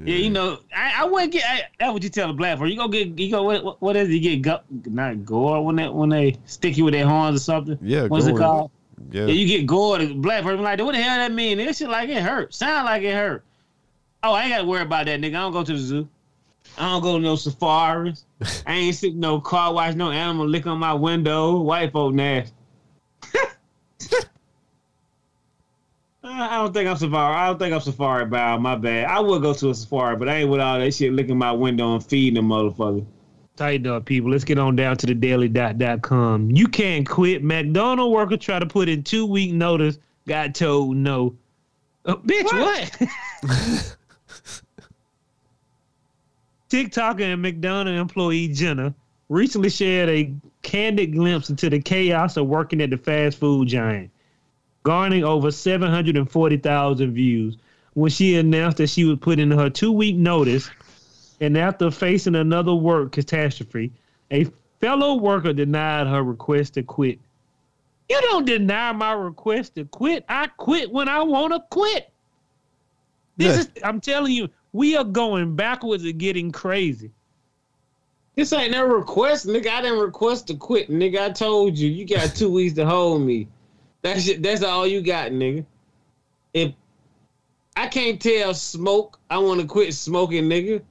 Yeah, 0.03 0.17
you 0.17 0.31
know, 0.31 0.59
I, 0.75 1.03
I 1.03 1.05
wouldn't 1.05 1.33
get. 1.33 1.45
I, 1.45 1.63
that's 1.79 1.93
what 1.93 2.03
you 2.03 2.09
tell 2.09 2.31
a 2.31 2.33
black 2.33 2.59
person. 2.59 2.71
You 2.73 2.77
go 2.77 2.89
get. 2.89 3.19
You 3.19 3.31
go. 3.31 3.43
What, 3.43 3.83
what- 3.83 3.97
is 3.97 4.09
it? 4.09 4.13
You 4.13 4.21
get 4.21 4.43
go, 4.43 4.61
not 4.91 5.25
gore 5.25 5.65
when 5.65 5.77
they 5.77 5.89
when 5.89 6.09
they 6.09 6.37
stick 6.47 6.77
you 6.79 6.85
with 6.85 6.95
their 6.95 7.07
horns 7.07 7.37
or 7.41 7.45
something. 7.45 7.79
Yeah, 7.83 8.07
What's 8.07 8.27
it 8.27 8.37
called? 8.37 8.71
Yeah, 9.11 9.27
Yeah, 9.27 9.33
you 9.33 9.47
get 9.47 9.67
gored. 9.67 10.23
Black 10.23 10.43
person 10.43 10.63
like, 10.63 10.79
what 10.81 10.93
the 10.95 11.03
hell 11.03 11.17
that 11.19 11.33
mean? 11.33 11.59
That 11.59 11.77
shit 11.77 11.89
like 11.89 12.09
it 12.09 12.23
hurt. 12.23 12.55
Sound 12.55 12.85
like 12.87 13.03
it 13.03 13.15
hurt. 13.15 13.43
Oh, 14.23 14.33
I 14.33 14.43
ain't 14.43 14.51
got 14.51 14.59
to 14.59 14.65
worry 14.65 14.83
about 14.83 15.07
that, 15.07 15.21
nigga. 15.21 15.29
I 15.29 15.41
don't 15.41 15.53
go 15.53 15.65
to 15.65 15.73
the 15.73 15.79
zoo. 15.79 16.09
I 16.79 16.89
don't 16.89 17.03
go 17.03 17.19
to 17.19 17.23
no 17.23 17.37
safaris. 17.37 18.25
I 18.67 18.75
ain't 18.75 18.95
sitting 18.95 19.21
no 19.21 19.41
car 19.41 19.73
watch 19.75 19.97
no 19.97 20.11
animal 20.11 20.49
lick 20.49 20.67
on 20.67 20.79
my 20.79 20.95
window. 20.95 21.61
White 21.61 21.93
folk 21.93 22.15
nasty. 22.15 22.55
I 26.23 26.57
don't 26.57 26.73
think 26.73 26.89
I'm 26.89 26.97
safari. 26.97 27.37
I 27.37 27.47
don't 27.49 27.59
think 27.59 27.75
I'm 27.75 27.81
safari 27.81 28.27
bound. 28.27 28.63
My 28.63 28.77
bad. 28.77 29.07
I 29.07 29.21
would 29.21 29.43
go 29.43 29.53
to 29.55 29.71
a 29.71 29.75
safari, 29.75 30.17
but 30.17 30.29
I 30.29 30.37
ain't 30.37 30.51
with 30.51 30.61
all 30.61 30.79
that 30.79 30.95
shit 30.95 31.13
licking 31.13 31.39
my 31.39 31.53
window 31.53 31.95
and 31.95 32.05
feeding 32.05 32.35
them 32.35 32.49
motherfucker. 32.49 33.05
Tighten 33.57 33.87
up, 33.89 34.07
people. 34.07 34.31
Let's 34.31 34.45
get 34.45 34.59
on 34.59 34.77
down 34.77 34.97
to 34.99 35.07
the 35.07 35.15
daily.com. 35.15 36.51
You 36.51 36.67
can't 36.67 37.07
quit. 37.07 37.43
McDonald 37.45 38.13
worker 38.13 38.37
try 38.37 38.59
to 38.59 38.67
put 38.67 38.89
in 38.89 39.03
two 39.03 39.27
week 39.27 39.53
notice. 39.53 39.99
Got 40.27 40.55
told 40.55 40.97
no. 40.97 41.37
Uh, 42.05 42.17
bitch, 42.17 42.45
what? 42.45 43.97
TikToker 46.71 47.21
and 47.21 47.43
McDonald 47.43 47.97
employee 47.97 48.49
Jenna 48.49 48.95
recently 49.29 49.71
shared 49.71 50.09
a 50.09 50.33
candid 50.63 51.13
glimpse 51.13 51.51
into 51.51 51.69
the 51.69 51.81
chaos 51.81 52.37
of 52.37 52.47
working 52.47 52.81
at 52.81 52.91
the 52.91 52.97
fast 52.97 53.39
food 53.39 53.69
giant, 53.69 54.11
garnering 54.85 55.25
over 55.25 55.51
740,000 55.51 57.13
views 57.13 57.57
when 57.95 58.11
she 58.11 58.37
announced 58.37 58.77
that 58.79 58.87
she 58.87 59.05
would 59.05 59.21
put 59.21 59.39
in 59.41 59.51
her 59.51 59.69
two 59.69 59.91
week 59.93 60.17
notice 60.17 60.71
and 61.41 61.59
after 61.59 61.91
facing 61.91 62.37
another 62.37 62.75
work 62.75 63.13
catastrophe, 63.13 63.91
a 64.31 64.47
fellow 64.81 65.15
worker 65.15 65.53
denied 65.53 66.07
her 66.07 66.23
request 66.23 66.75
to 66.75 66.83
quit. 66.83 67.19
You 68.09 68.21
don't 68.23 68.45
deny 68.45 68.93
my 68.93 69.13
request 69.13 69.75
to 69.75 69.85
quit. 69.87 70.25
I 70.29 70.49
quit 70.49 70.91
when 70.93 71.09
I 71.09 71.23
want 71.23 71.53
to 71.53 71.61
quit. 71.71 72.13
This 73.37 73.57
Yeah. 73.57 73.61
is 73.61 73.71
I'm 73.83 74.01
telling 74.01 74.33
you, 74.33 74.49
we 74.73 74.97
are 74.97 75.05
going 75.05 75.57
backwards 75.57 76.05
and 76.05 76.19
getting 76.19 76.53
crazy. 76.53 77.11
This 78.37 78.53
ain't 78.53 78.73
no 78.73 78.87
request, 78.87 79.47
nigga. 79.47 79.69
I 79.69 79.83
didn't 79.83 79.99
request 79.99 80.47
to 80.49 80.55
quit, 80.55 80.89
nigga. 80.89 81.21
I 81.21 81.31
told 81.31 81.77
you, 81.77 81.89
you 81.91 82.07
got 82.07 82.35
two 82.35 82.51
weeks 82.51 82.75
to 82.77 82.87
hold 82.87 83.23
me. 83.23 83.49
That's 84.03 84.29
it- 84.29 84.43
that's 84.43 84.63
all 84.63 84.87
you 84.87 85.03
got, 85.03 85.33
nigga. 85.33 85.65
If 86.55 86.73
I 87.77 87.87
can't 87.89 88.21
tell 88.21 88.55
smoke, 88.55 89.19
I 89.31 89.39
want 89.39 89.61
to 89.61 89.67
quit 89.67 89.93
smoking, 89.95 90.45
nigga. 90.45 90.83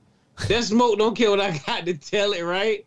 That 0.48 0.64
smoke 0.64 0.98
don't 1.00 1.16
care 1.16 1.30
what 1.30 1.40
I 1.42 1.58
got 1.66 1.86
to 1.86 1.94
tell 1.96 2.34
it, 2.34 2.42
right? 2.44 2.86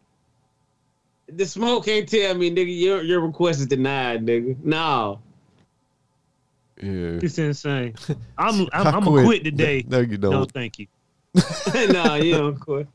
The 1.28 1.46
smoke 1.46 1.86
can't 1.86 2.08
tell 2.08 2.34
me, 2.34 2.50
nigga, 2.50 2.78
your 2.78 3.02
your 3.02 3.20
request 3.20 3.60
is 3.60 3.66
denied, 3.66 4.24
nigga. 4.26 4.56
No. 4.62 5.20
Yeah. 6.82 7.20
It's 7.22 7.38
insane. 7.38 7.94
I'm 8.38 8.62
I'm, 8.72 8.86
I 8.86 8.90
I'm 8.90 9.04
gonna 9.04 9.24
quit 9.24 9.44
today. 9.44 9.84
No, 9.86 10.00
you 10.00 10.18
don't. 10.18 10.32
No, 10.32 10.44
thank 10.44 10.78
you. 10.78 10.86
no, 11.74 12.16
you 12.16 12.36
don't 12.36 12.58
quit. 12.58 12.86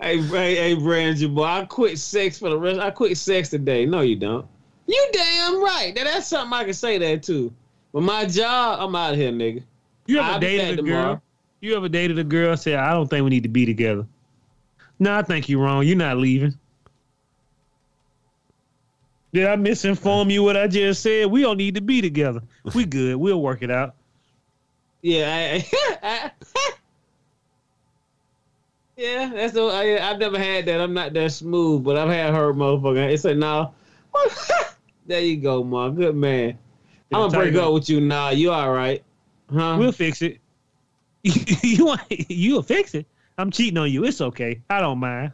Hey, 0.00 0.22
hey, 0.22 0.54
hey, 0.54 0.74
Brandon, 0.74 1.34
boy, 1.34 1.42
I 1.42 1.64
quit 1.64 1.98
sex 1.98 2.38
for 2.38 2.50
the 2.50 2.58
rest. 2.58 2.78
I 2.78 2.90
quit 2.90 3.16
sex 3.16 3.48
today. 3.48 3.84
No, 3.84 4.00
you 4.00 4.14
don't. 4.14 4.46
You 4.86 5.08
damn 5.12 5.62
right. 5.62 5.92
Now, 5.94 6.04
that's 6.04 6.28
something 6.28 6.52
I 6.56 6.64
can 6.64 6.72
say 6.72 6.98
that 6.98 7.22
too. 7.24 7.52
But 7.92 8.02
my 8.02 8.24
job, 8.24 8.78
I'm 8.80 8.94
out 8.94 9.14
of 9.14 9.18
here, 9.18 9.32
nigga. 9.32 9.62
You 10.06 10.18
ever 10.20 10.28
I'll 10.28 10.40
dated 10.40 10.74
a 10.74 10.76
tomorrow. 10.76 11.04
girl? 11.14 11.22
You 11.60 11.76
ever 11.76 11.88
dated 11.88 12.18
a 12.18 12.24
girl 12.24 12.56
Said 12.56 12.76
I 12.76 12.92
don't 12.92 13.08
think 13.08 13.24
we 13.24 13.30
need 13.30 13.42
to 13.42 13.48
be 13.48 13.66
together? 13.66 14.06
No, 15.00 15.16
I 15.16 15.22
think 15.22 15.48
you're 15.48 15.60
wrong. 15.60 15.84
You're 15.84 15.96
not 15.96 16.16
leaving. 16.16 16.56
Did 19.32 19.46
I 19.46 19.56
misinform 19.56 20.30
you 20.30 20.42
what 20.42 20.56
I 20.56 20.66
just 20.66 21.02
said? 21.02 21.26
We 21.26 21.42
don't 21.42 21.58
need 21.58 21.74
to 21.74 21.80
be 21.80 22.00
together. 22.00 22.40
We 22.74 22.84
good. 22.84 23.16
We'll 23.16 23.42
work 23.42 23.62
it 23.62 23.70
out. 23.70 23.94
Yeah, 25.02 25.60
I, 25.62 25.66
I, 26.02 26.30
yeah. 28.96 29.30
That's 29.34 29.52
the, 29.52 29.62
I, 29.64 30.10
I've 30.10 30.18
never 30.18 30.38
had 30.38 30.66
that. 30.66 30.80
I'm 30.80 30.94
not 30.94 31.12
that 31.12 31.32
smooth, 31.32 31.84
but 31.84 31.96
I've 31.96 32.08
had 32.08 32.34
her 32.34 32.54
motherfucker. 32.54 33.12
It's 33.12 33.24
like, 33.24 33.36
no. 33.36 33.74
there 35.06 35.20
you 35.20 35.36
go, 35.36 35.62
ma. 35.62 35.90
Good 35.90 36.16
man. 36.16 36.58
I'm 37.12 37.30
gonna 37.30 37.38
break 37.38 37.54
up 37.54 37.72
with 37.72 37.88
you. 37.88 38.00
Nah, 38.00 38.30
you 38.30 38.50
all 38.50 38.72
right? 38.72 39.02
Huh? 39.50 39.76
We'll 39.78 39.92
fix 39.92 40.20
it. 40.22 40.38
you 41.22 41.86
want 41.86 42.02
you'll 42.08 42.62
fix 42.62 42.94
it. 42.94 43.06
I'm 43.38 43.50
cheating 43.50 43.78
on 43.78 43.90
you. 43.90 44.04
It's 44.04 44.20
okay. 44.20 44.60
I 44.68 44.80
don't 44.80 44.98
mind. 44.98 45.32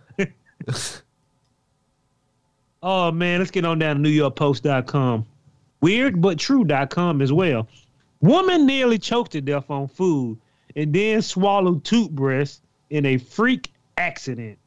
Oh 2.84 3.10
man, 3.10 3.40
let's 3.40 3.50
get 3.50 3.64
on 3.64 3.80
down 3.80 4.00
to 4.02 4.08
NewYorkPost.com. 4.08 5.26
Weird 5.80 6.20
but 6.22 6.38
true.com 6.38 7.20
as 7.20 7.32
well. 7.32 7.66
Woman 8.20 8.66
nearly 8.66 8.98
choked 8.98 9.32
to 9.32 9.40
death 9.40 9.70
on 9.70 9.88
food 9.88 10.38
and 10.76 10.94
then 10.94 11.20
swallowed 11.22 11.84
toothbrush 11.84 12.56
in 12.90 13.06
a 13.06 13.16
freak 13.18 13.72
accident. 13.96 14.58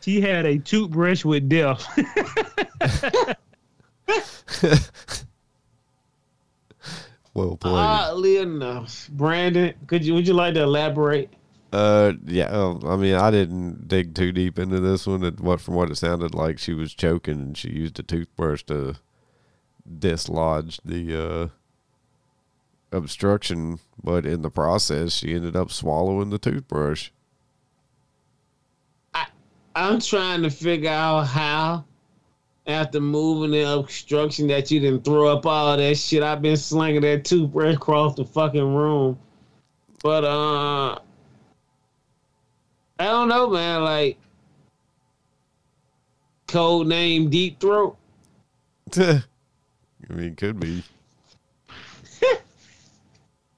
She 0.00 0.20
had 0.20 0.46
a 0.46 0.58
toothbrush 0.58 1.24
with 1.24 1.48
death. 1.48 1.84
well 7.34 7.56
played. 7.56 7.74
Oddly 7.74 8.36
enough, 8.36 9.08
Brandon, 9.12 9.74
could 9.88 10.04
you 10.04 10.14
would 10.14 10.28
you 10.28 10.34
like 10.34 10.54
to 10.54 10.62
elaborate? 10.62 11.30
Uh, 11.72 12.12
yeah. 12.24 12.46
um, 12.46 12.80
I 12.86 12.96
mean, 12.96 13.14
I 13.14 13.30
didn't 13.30 13.88
dig 13.88 14.14
too 14.14 14.32
deep 14.32 14.58
into 14.58 14.80
this 14.80 15.06
one. 15.06 15.24
It, 15.24 15.40
what 15.40 15.60
from 15.60 15.74
what 15.74 15.90
it 15.90 15.96
sounded 15.96 16.34
like, 16.34 16.58
she 16.58 16.74
was 16.74 16.94
choking 16.94 17.40
and 17.40 17.58
she 17.58 17.70
used 17.70 17.98
a 17.98 18.02
toothbrush 18.02 18.62
to 18.64 18.96
dislodge 19.98 20.80
the 20.84 21.50
uh, 22.92 22.96
obstruction. 22.96 23.78
But 24.02 24.24
in 24.24 24.42
the 24.42 24.50
process, 24.50 25.12
she 25.12 25.34
ended 25.34 25.56
up 25.56 25.70
swallowing 25.70 26.30
the 26.30 26.38
toothbrush. 26.38 27.10
I'm 29.76 30.00
trying 30.00 30.42
to 30.42 30.48
figure 30.48 30.88
out 30.88 31.24
how, 31.24 31.84
after 32.66 32.98
moving 32.98 33.50
the 33.50 33.74
obstruction, 33.78 34.46
that 34.46 34.70
you 34.70 34.80
didn't 34.80 35.04
throw 35.04 35.28
up 35.28 35.44
all 35.44 35.76
that 35.76 35.98
shit. 35.98 36.22
I've 36.22 36.40
been 36.40 36.56
slinging 36.56 37.02
that 37.02 37.26
toothbrush 37.26 37.74
across 37.74 38.14
the 38.14 38.24
fucking 38.24 38.74
room, 38.74 39.18
but 40.02 40.24
uh, 40.24 40.94
I 40.94 41.00
don't 43.28 43.38
know, 43.38 43.50
man. 43.50 43.82
Like, 43.82 44.18
code 46.46 46.86
name 46.86 47.30
Deep 47.30 47.60
Throat. 47.60 47.96
I 48.96 49.22
mean, 50.10 50.36
could 50.36 50.60
be. 50.60 50.82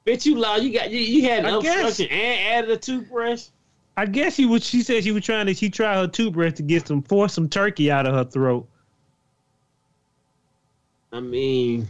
Bitch, 0.07 0.25
you 0.25 0.37
lie. 0.37 0.57
You 0.57 0.73
got 0.73 0.91
you, 0.91 0.99
you 0.99 1.29
had 1.29 1.45
an 1.45 1.55
I 1.55 1.61
guess. 1.61 2.01
and 2.01 2.11
added 2.11 2.71
a 2.71 2.77
toothbrush. 2.77 3.47
I 3.97 4.07
guess 4.07 4.37
she 4.37 4.47
was 4.47 4.65
she 4.65 4.83
said 4.83 5.03
she 5.03 5.11
was 5.13 5.25
trying 5.25 5.47
to 5.47 5.55
she 5.55 5.69
tried 5.69 5.97
her 5.97 6.07
toothbrush 6.07 6.55
to 6.55 6.63
get 6.63 6.87
some 6.87 7.03
force 7.03 7.35
some 7.35 7.49
turkey 7.49 7.91
out 7.91 8.07
of 8.07 8.15
her 8.15 8.25
throat. 8.25 8.67
I 11.13 11.21
mean, 11.21 11.89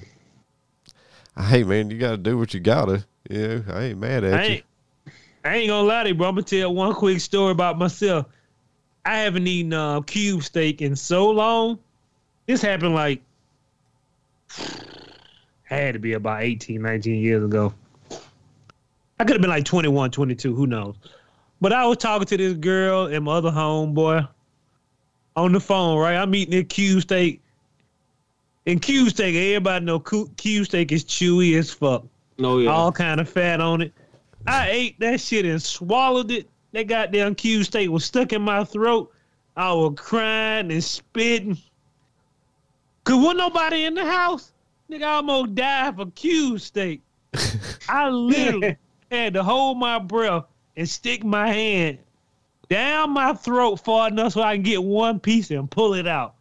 I 1.36 1.42
Hey, 1.44 1.64
man, 1.64 1.90
you 1.90 1.98
got 1.98 2.12
to 2.12 2.16
do 2.16 2.38
what 2.38 2.54
you 2.54 2.60
gotta. 2.60 3.04
Yeah, 3.28 3.60
I 3.68 3.84
ain't 3.84 3.98
mad 3.98 4.24
at 4.24 4.34
I 4.34 4.44
you. 4.44 4.62
I 5.48 5.56
ain't 5.56 5.68
gonna 5.68 5.87
lie 5.87 6.02
to 6.02 6.11
you, 6.11 6.14
bro. 6.14 6.28
I'm 6.28 6.34
gonna 6.34 6.44
tell 6.44 6.74
one 6.74 6.94
quick 6.94 7.20
story 7.20 7.52
about 7.52 7.78
myself. 7.78 8.26
I 9.06 9.20
haven't 9.20 9.46
eaten 9.46 9.72
uh, 9.72 10.02
cube 10.02 10.42
steak 10.42 10.82
in 10.82 10.94
so 10.94 11.30
long. 11.30 11.78
This 12.44 12.61
happened 12.61 12.94
like 12.94 13.22
had 15.62 15.94
to 15.94 15.98
be 15.98 16.12
about 16.12 16.42
18, 16.42 16.82
19 16.82 17.22
years 17.22 17.42
ago. 17.42 17.72
I 19.18 19.24
could 19.24 19.37
have 19.37 19.40
been 19.40 19.48
like 19.48 19.64
21, 19.64 20.11
22, 20.11 20.54
who 20.54 20.66
knows. 20.66 20.96
But 21.62 21.72
I 21.72 21.87
was 21.87 21.96
talking 21.96 22.26
to 22.26 22.37
this 22.37 22.52
girl 22.52 23.06
and 23.06 23.24
my 23.24 23.37
other 23.37 23.50
homeboy 23.50 24.28
on 25.34 25.52
the 25.52 25.61
phone, 25.61 25.98
right? 25.98 26.16
I'm 26.16 26.34
eating 26.34 26.52
this 26.52 26.66
cube 26.68 27.00
steak. 27.00 27.40
And 28.66 28.82
cube 28.82 29.08
steak, 29.08 29.34
everybody 29.34 29.82
know 29.87 29.98
cube 29.98 30.66
steak 30.66 30.92
is 30.92 31.04
chewy 31.04 31.58
as 31.58 31.70
fuck. 31.70 32.04
Oh 32.38 32.58
yeah. 32.58 32.70
All 32.70 32.92
kind 32.92 33.18
of 33.18 33.30
fat 33.30 33.62
on 33.62 33.80
it. 33.80 33.94
I 34.48 34.70
ate 34.70 35.00
that 35.00 35.20
shit 35.20 35.44
and 35.44 35.62
swallowed 35.62 36.30
it. 36.30 36.48
That 36.72 36.87
goddamn 36.87 37.34
cube 37.34 37.64
steak 37.64 37.90
was 37.90 38.06
stuck 38.06 38.32
in 38.32 38.40
my 38.40 38.64
throat. 38.64 39.12
I 39.56 39.72
was 39.74 39.94
crying 39.96 40.72
and 40.72 40.82
spitting. 40.82 41.58
Cause 43.04 43.16
wasn't 43.16 43.38
nobody 43.38 43.84
in 43.84 43.94
the 43.94 44.06
house. 44.06 44.52
Nigga 44.90 45.02
I 45.02 45.12
almost 45.14 45.54
died 45.54 45.96
for 45.96 46.06
cube 46.12 46.61
steak. 46.61 47.02
I 47.90 48.08
literally 48.08 48.76
had 49.11 49.34
to 49.34 49.42
hold 49.42 49.76
my 49.76 49.98
breath 49.98 50.44
and 50.76 50.88
stick 50.88 51.24
my 51.24 51.52
hand 51.52 51.98
down 52.70 53.11
my 53.11 53.34
throat 53.34 53.76
far 53.76 54.08
enough 54.08 54.32
so 54.32 54.42
I 54.42 54.54
can 54.54 54.62
get 54.62 54.82
one 54.82 55.20
piece 55.20 55.50
and 55.50 55.70
pull 55.70 55.92
it 55.92 56.06
out. 56.06 56.34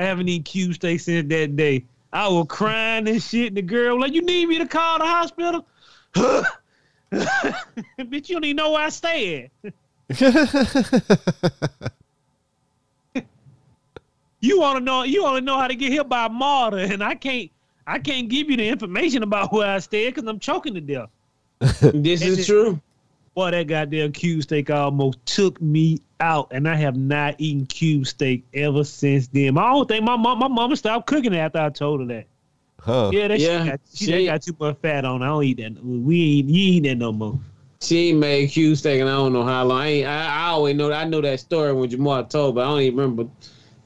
I 0.00 0.04
haven't 0.04 0.28
eaten 0.28 0.42
cube 0.42 0.74
steak 0.74 0.98
since 0.98 1.28
that 1.28 1.56
day. 1.56 1.84
I 2.12 2.26
was 2.26 2.46
crying 2.48 3.06
and 3.06 3.22
shit. 3.22 3.48
And 3.48 3.56
the 3.56 3.62
girl 3.62 3.96
was 3.96 4.02
like, 4.02 4.14
"You 4.14 4.22
need 4.22 4.48
me 4.48 4.58
to 4.58 4.66
call 4.66 4.98
the 4.98 5.06
hospital?" 5.06 5.64
Bitch, 7.98 8.28
you 8.28 8.34
don't 8.36 8.44
even 8.44 8.56
know 8.56 8.72
where 8.72 8.82
I 8.84 8.88
stay 8.90 9.50
at. 9.62 9.72
You 14.40 14.60
want 14.60 14.78
to 14.78 14.84
know? 14.84 15.02
You 15.02 15.22
want 15.22 15.36
to 15.38 15.40
know 15.40 15.58
how 15.58 15.66
to 15.66 15.74
get 15.74 15.90
here 15.90 16.04
by 16.04 16.26
a 16.26 16.28
martyr, 16.28 16.78
and 16.78 17.02
I 17.02 17.14
can't. 17.14 17.50
I 17.86 17.98
can't 17.98 18.28
give 18.28 18.50
you 18.50 18.56
the 18.56 18.68
information 18.68 19.22
about 19.22 19.52
where 19.52 19.68
I 19.68 19.78
stay 19.78 20.08
because 20.08 20.28
I'm 20.28 20.38
choking 20.38 20.74
to 20.74 20.80
death. 20.80 21.08
this 21.60 21.82
And 21.82 22.06
is 22.06 22.38
it- 22.40 22.46
true. 22.46 22.80
Boy, 23.34 23.50
that 23.50 23.66
goddamn 23.66 24.12
cube 24.12 24.42
steak 24.42 24.70
almost 24.70 25.18
took 25.26 25.60
me 25.60 25.98
out, 26.20 26.48
and 26.52 26.66
I 26.68 26.74
have 26.76 26.96
not 26.96 27.34
eaten 27.38 27.66
cube 27.66 28.06
steak 28.06 28.44
ever 28.54 28.82
since 28.82 29.26
then. 29.28 29.58
I 29.58 29.72
don't 29.72 29.86
think 29.86 30.04
my 30.04 30.16
mom, 30.16 30.38
my 30.38 30.48
mama 30.48 30.74
stopped 30.76 31.06
cooking 31.06 31.34
it 31.34 31.38
after 31.38 31.58
I 31.58 31.68
told 31.68 32.00
her 32.00 32.06
that. 32.06 32.26
Huh. 32.86 33.10
Yeah, 33.12 33.28
that 33.28 33.40
Yeah, 33.40 33.58
shit 33.64 33.66
got, 33.72 33.80
she, 33.92 34.04
she- 34.06 34.26
got 34.26 34.42
too 34.42 34.56
much 34.60 34.78
fat 34.80 35.04
on. 35.04 35.20
it. 35.20 35.24
I 35.24 35.28
don't 35.28 35.42
eat 35.44 35.56
that. 35.58 35.84
We 35.84 36.38
ain't 36.38 36.48
you 36.50 36.74
ain't 36.76 36.84
that 36.84 36.94
no 36.96 37.12
more. 37.12 37.38
She 37.82 38.08
ain't 38.10 38.18
made 38.18 38.46
cube 38.50 38.76
steak 38.78 39.00
and 39.00 39.10
I 39.10 39.12
don't 39.14 39.32
know 39.32 39.44
how 39.44 39.64
long. 39.64 39.78
I 39.80 39.86
ain't, 39.88 40.06
I, 40.08 40.26
I 40.26 40.46
always 40.50 40.76
know 40.76 40.92
I 40.92 41.04
know 41.04 41.20
that 41.20 41.40
story 41.40 41.72
when 41.72 41.90
Jamal 41.90 42.24
told, 42.24 42.54
but 42.54 42.62
I 42.62 42.68
don't 42.68 42.80
even 42.80 42.96
remember 42.96 43.26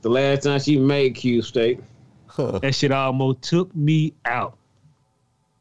the 0.02 0.10
last 0.10 0.44
time 0.44 0.60
she 0.60 0.78
made 0.78 1.14
cube 1.16 1.44
steak. 1.44 1.80
Huh. 2.26 2.58
That 2.60 2.74
shit 2.74 2.92
almost 2.92 3.42
took 3.42 3.74
me 3.74 4.12
out. 4.26 4.56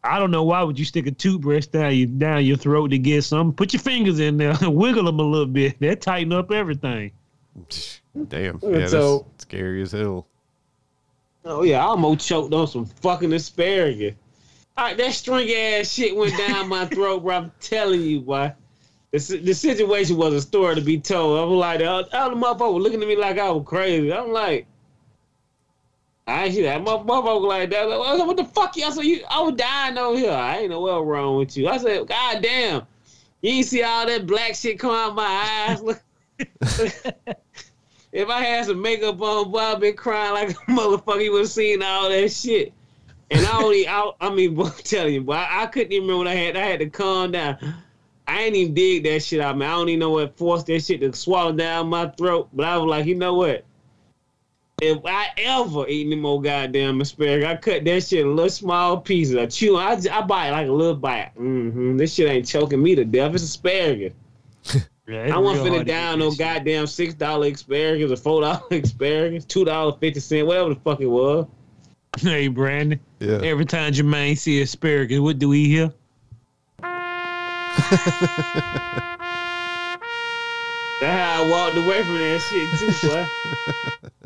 I 0.03 0.19
don't 0.19 0.31
know 0.31 0.43
why 0.43 0.61
would 0.61 0.77
you 0.77 0.85
stick 0.85 1.07
a 1.07 1.11
toothbrush 1.11 1.65
down 1.67 1.95
your 1.95 2.07
down 2.07 2.45
your 2.45 2.57
throat 2.57 2.89
to 2.91 2.97
get 2.99 3.23
some. 3.23 3.51
Put 3.53 3.73
your 3.73 3.81
fingers 3.81 4.19
in 4.19 4.37
there, 4.37 4.55
wiggle 4.61 5.05
them 5.05 5.19
a 5.19 5.23
little 5.23 5.45
bit. 5.47 5.79
That 5.79 6.01
tighten 6.01 6.31
up 6.33 6.51
everything. 6.51 7.11
Damn. 8.27 8.59
Yeah, 8.61 8.87
So- 8.87 9.25
that's 9.31 9.41
scary 9.43 9.81
as 9.81 9.91
hell. 9.93 10.27
Oh 11.45 11.63
yeah, 11.63 11.83
I 11.83 11.87
almost 11.87 12.27
choked 12.27 12.53
on 12.53 12.67
some 12.67 12.85
fucking 12.85 13.33
asparagus. 13.33 14.15
All 14.77 14.85
right, 14.85 14.97
that 14.97 15.13
string 15.13 15.49
ass 15.51 15.91
shit 15.91 16.15
went 16.15 16.37
down 16.37 16.69
my 16.69 16.85
throat, 16.85 17.23
bro. 17.23 17.35
I'm 17.35 17.51
telling 17.59 18.01
you, 18.01 18.21
boy. 18.21 18.53
The, 19.11 19.17
the 19.43 19.53
situation 19.53 20.17
was 20.17 20.33
a 20.35 20.41
story 20.41 20.75
to 20.75 20.81
be 20.81 20.99
told. 20.99 21.39
I 21.39 21.43
was 21.43 21.57
like, 21.57 21.81
all 21.81 22.05
all 22.13 22.29
the 22.29 22.35
motherfucker 22.35 22.73
was 22.75 22.83
looking 22.83 23.01
at 23.01 23.07
me 23.07 23.15
like 23.15 23.39
I 23.39 23.49
was 23.49 23.65
crazy. 23.65 24.13
I'm 24.13 24.31
like, 24.31 24.67
I 26.27 26.45
ain't 26.45 26.53
see 26.53 26.61
that 26.61 26.83
Mother- 26.83 27.03
motherfucker 27.05 27.47
like 27.47 27.71
that. 27.71 27.89
Like, 27.89 28.27
what 28.27 28.37
the 28.37 28.45
fuck, 28.45 28.77
y'all? 28.77 28.91
So 28.91 29.01
you, 29.01 29.23
I 29.29 29.41
was 29.41 29.55
dying 29.55 29.97
over 29.97 30.17
here. 30.17 30.31
I 30.31 30.59
ain't 30.59 30.69
know 30.69 30.81
what 30.81 31.05
wrong 31.05 31.37
with 31.37 31.57
you. 31.57 31.67
I 31.67 31.77
said, 31.77 32.07
God 32.07 32.43
damn, 32.43 32.85
you 33.41 33.51
ain't 33.51 33.65
see 33.65 33.81
all 33.81 34.05
that 34.05 34.27
black 34.27 34.53
shit 34.53 34.77
come 34.77 34.91
out 34.91 35.15
my 35.15 35.67
eyes. 35.69 35.81
If 38.11 38.29
I 38.29 38.41
had 38.41 38.65
some 38.65 38.81
makeup 38.81 39.21
on, 39.21 39.51
boy, 39.51 39.59
I'd 39.59 39.79
been 39.79 39.95
crying 39.95 40.33
like 40.33 40.49
a 40.49 40.53
motherfucker. 40.71 41.31
Would 41.31 41.39
have 41.39 41.49
seen 41.49 41.83
all 41.83 42.09
that 42.09 42.31
shit. 42.31 42.73
And 43.31 43.45
I 43.45 43.57
only, 43.57 43.87
I, 43.87 44.11
I 44.19 44.33
mean, 44.33 44.55
boy, 44.55 44.65
I'm 44.65 44.73
telling 44.83 45.13
you, 45.13 45.21
boy, 45.21 45.33
I, 45.33 45.63
I 45.63 45.65
couldn't 45.67 45.91
even 45.91 46.07
remember 46.07 46.25
what 46.25 46.27
I 46.27 46.35
had. 46.35 46.57
I 46.57 46.65
had 46.65 46.79
to 46.79 46.89
calm 46.89 47.31
down. 47.31 47.57
I 48.27 48.43
ain't 48.43 48.55
even 48.55 48.73
dig 48.73 49.03
that 49.05 49.23
shit 49.23 49.41
out, 49.41 49.57
man. 49.57 49.69
I 49.69 49.73
don't 49.73 49.89
even 49.89 49.99
know 49.99 50.11
what 50.11 50.37
forced 50.37 50.67
that 50.67 50.83
shit 50.83 51.01
to 51.01 51.13
swallow 51.13 51.51
down 51.51 51.89
my 51.89 52.09
throat. 52.09 52.49
But 52.53 52.65
I 52.65 52.77
was 52.77 52.87
like, 52.87 53.05
you 53.05 53.15
know 53.15 53.33
what? 53.33 53.65
If 54.81 54.99
I 55.03 55.27
ever 55.37 55.87
eat 55.87 56.07
any 56.07 56.15
more 56.15 56.41
goddamn 56.41 57.01
asparagus, 57.01 57.49
I 57.49 57.55
cut 57.57 57.83
that 57.83 58.03
shit 58.03 58.21
in 58.21 58.35
little 58.35 58.49
small 58.49 58.97
pieces. 59.01 59.35
I 59.35 59.45
chew, 59.47 59.75
I, 59.75 59.99
I 60.11 60.21
bite 60.21 60.51
like 60.51 60.67
a 60.67 60.71
little 60.71 60.95
bite. 60.95 61.31
hmm 61.35 61.97
This 61.97 62.13
shit 62.13 62.29
ain't 62.29 62.47
choking 62.47 62.81
me 62.81 62.95
to 62.95 63.03
death. 63.03 63.33
It's 63.33 63.43
asparagus. 63.43 64.13
Yeah, 65.09 65.35
I 65.35 65.39
wasn't 65.39 65.69
finna 65.69 65.87
down 65.87 66.19
no 66.19 66.29
goddamn 66.29 66.85
six 66.85 67.15
dollar 67.15 67.47
asparagus 67.47 68.11
or 68.11 68.15
four 68.15 68.41
dollar 68.41 68.61
asparagus, 68.71 69.43
two 69.43 69.65
dollars 69.65 69.95
fifty 69.99 70.19
cent, 70.19 70.45
whatever 70.45 70.69
the 70.69 70.79
fuck 70.79 71.01
it 71.01 71.07
was. 71.07 71.47
Hey, 72.19 72.47
Brandon. 72.47 72.99
Yeah. 73.19 73.39
Every 73.43 73.65
time 73.65 73.93
Jermaine 73.93 74.35
see 74.37 74.61
asparagus, 74.61 75.19
what 75.19 75.37
do 75.37 75.47
we 75.47 75.65
hear? 75.65 75.93
That's 76.81 76.91
how 81.01 81.43
I 81.43 81.49
walked 81.49 81.77
away 81.77 82.03
from 82.03 82.17
that 82.17 82.41
shit 82.49 82.79
too, 82.79 83.07
boy. 83.07 84.19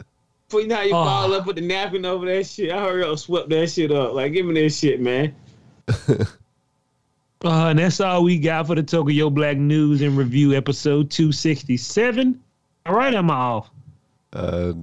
But 0.49 0.57
you 0.59 0.67
know 0.67 0.75
how 0.75 0.81
you 0.83 0.95
ah. 0.95 1.01
Oh. 1.01 1.27
ball 1.27 1.33
up 1.39 1.45
with 1.45 1.57
the 1.57 1.61
napkin 1.61 2.05
over 2.05 2.25
that 2.25 2.47
shit? 2.47 2.71
I 2.71 2.79
hurry 2.81 3.03
up, 3.03 3.19
swept 3.19 3.49
that 3.49 3.69
shit 3.69 3.91
up. 3.91 4.13
Like, 4.13 4.31
give 4.31 4.45
me 4.45 4.53
this 4.53 4.79
shit, 4.79 5.01
man. 5.01 5.35
Uh, 7.43 7.67
and 7.69 7.79
that's 7.79 7.99
all 7.99 8.23
we 8.23 8.39
got 8.39 8.67
for 8.67 8.75
the 8.75 8.83
Tokyo 8.83 9.29
Black 9.29 9.57
News 9.57 10.01
and 10.01 10.17
Review 10.17 10.53
episode 10.53 11.11
267. 11.11 12.41
All 12.85 12.95
right, 12.95 13.13
I'm 13.13 13.29
off. 13.29 13.69
Uh, 14.31 14.73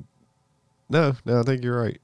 no, 0.90 1.14
no, 1.24 1.40
I 1.40 1.42
think 1.42 1.64
you're 1.64 1.80
right. 1.80 1.98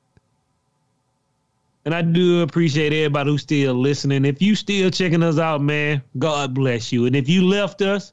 And 1.85 1.95
I 1.95 2.03
do 2.03 2.43
appreciate 2.43 2.93
everybody 2.93 3.31
who's 3.31 3.43
still 3.43 3.75
listening. 3.75 4.25
If 4.25 4.41
you 4.43 4.55
still 4.55 4.91
checking 4.91 5.23
us 5.23 5.39
out, 5.39 5.61
man, 5.61 6.03
God 6.19 6.55
bless 6.55 6.91
you. 6.91 7.07
And 7.07 7.15
if 7.15 7.29
you 7.29 7.47
left 7.47 7.83
us, 7.83 8.13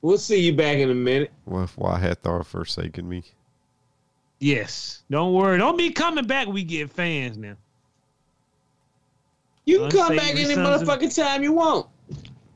We'll 0.00 0.18
see 0.18 0.40
you 0.40 0.54
back 0.54 0.78
in 0.78 0.90
a 0.90 0.94
minute. 0.94 1.32
Why, 1.44 1.66
why 1.74 1.98
hath 1.98 2.22
thou 2.22 2.42
forsaken 2.42 3.08
me? 3.08 3.24
yes, 4.40 5.02
don't 5.10 5.34
worry. 5.34 5.58
Don't 5.58 5.76
be 5.76 5.90
coming 5.90 6.24
back. 6.24 6.46
We 6.46 6.62
get 6.62 6.90
fans 6.90 7.36
now. 7.36 7.56
You 9.68 9.80
can 9.80 9.90
come 9.90 10.16
back 10.16 10.30
any 10.30 10.44
sons 10.44 10.82
of- 10.82 10.88
motherfucking 10.88 11.14
time 11.14 11.42
you 11.42 11.52
want. 11.52 11.86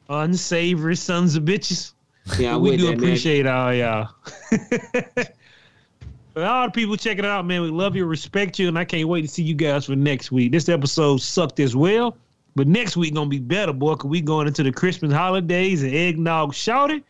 Unsavory 0.08 0.96
sons 0.96 1.36
of 1.36 1.44
bitches. 1.44 1.92
Yeah, 2.38 2.56
we 2.56 2.76
do 2.76 2.86
that, 2.86 2.90
man. 2.92 2.98
appreciate 2.98 3.46
all 3.46 3.74
y'all. 3.74 4.08
But 6.34 6.44
all 6.44 6.66
the 6.66 6.72
people 6.72 6.96
checking 6.96 7.26
it 7.26 7.30
out, 7.30 7.44
man, 7.44 7.60
we 7.60 7.68
love 7.68 7.94
you, 7.94 8.06
respect 8.06 8.58
you, 8.58 8.68
and 8.68 8.78
I 8.78 8.86
can't 8.86 9.06
wait 9.06 9.20
to 9.20 9.28
see 9.28 9.42
you 9.42 9.54
guys 9.54 9.84
for 9.84 9.96
next 9.96 10.32
week. 10.32 10.50
This 10.50 10.70
episode 10.70 11.20
sucked 11.20 11.60
as 11.60 11.76
well, 11.76 12.16
but 12.56 12.66
next 12.66 12.96
week 12.96 13.12
gonna 13.12 13.28
be 13.28 13.38
better, 13.38 13.74
boy, 13.74 13.96
cause 13.96 14.08
we 14.08 14.22
going 14.22 14.46
into 14.46 14.62
the 14.62 14.72
Christmas 14.72 15.12
holidays 15.12 15.82
and 15.82 15.94
eggnog 15.94 16.54
shouted. 16.54 17.04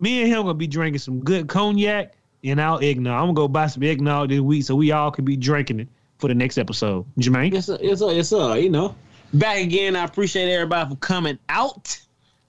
Me 0.00 0.22
and 0.22 0.32
him 0.32 0.42
gonna 0.42 0.54
be 0.54 0.66
drinking 0.66 1.00
some 1.00 1.20
good 1.20 1.46
cognac 1.46 2.14
and 2.42 2.58
our 2.58 2.82
eggnog. 2.82 3.12
I'm 3.12 3.26
gonna 3.26 3.34
go 3.34 3.48
buy 3.48 3.66
some 3.66 3.82
eggnog 3.82 4.30
this 4.30 4.40
week 4.40 4.64
so 4.64 4.74
we 4.74 4.92
all 4.92 5.10
can 5.10 5.26
be 5.26 5.36
drinking 5.36 5.80
it 5.80 5.88
for 6.16 6.28
the 6.28 6.34
next 6.34 6.56
episode. 6.56 7.04
Jermaine? 7.18 7.52
Yes, 7.52 7.66
sir. 7.66 7.78
Yes, 7.82 8.28
sir. 8.30 8.56
You 8.56 8.70
know, 8.70 8.94
back 9.34 9.58
again. 9.58 9.96
I 9.96 10.04
appreciate 10.04 10.52
everybody 10.52 10.90
for 10.90 10.96
coming 10.96 11.38
out. 11.48 12.00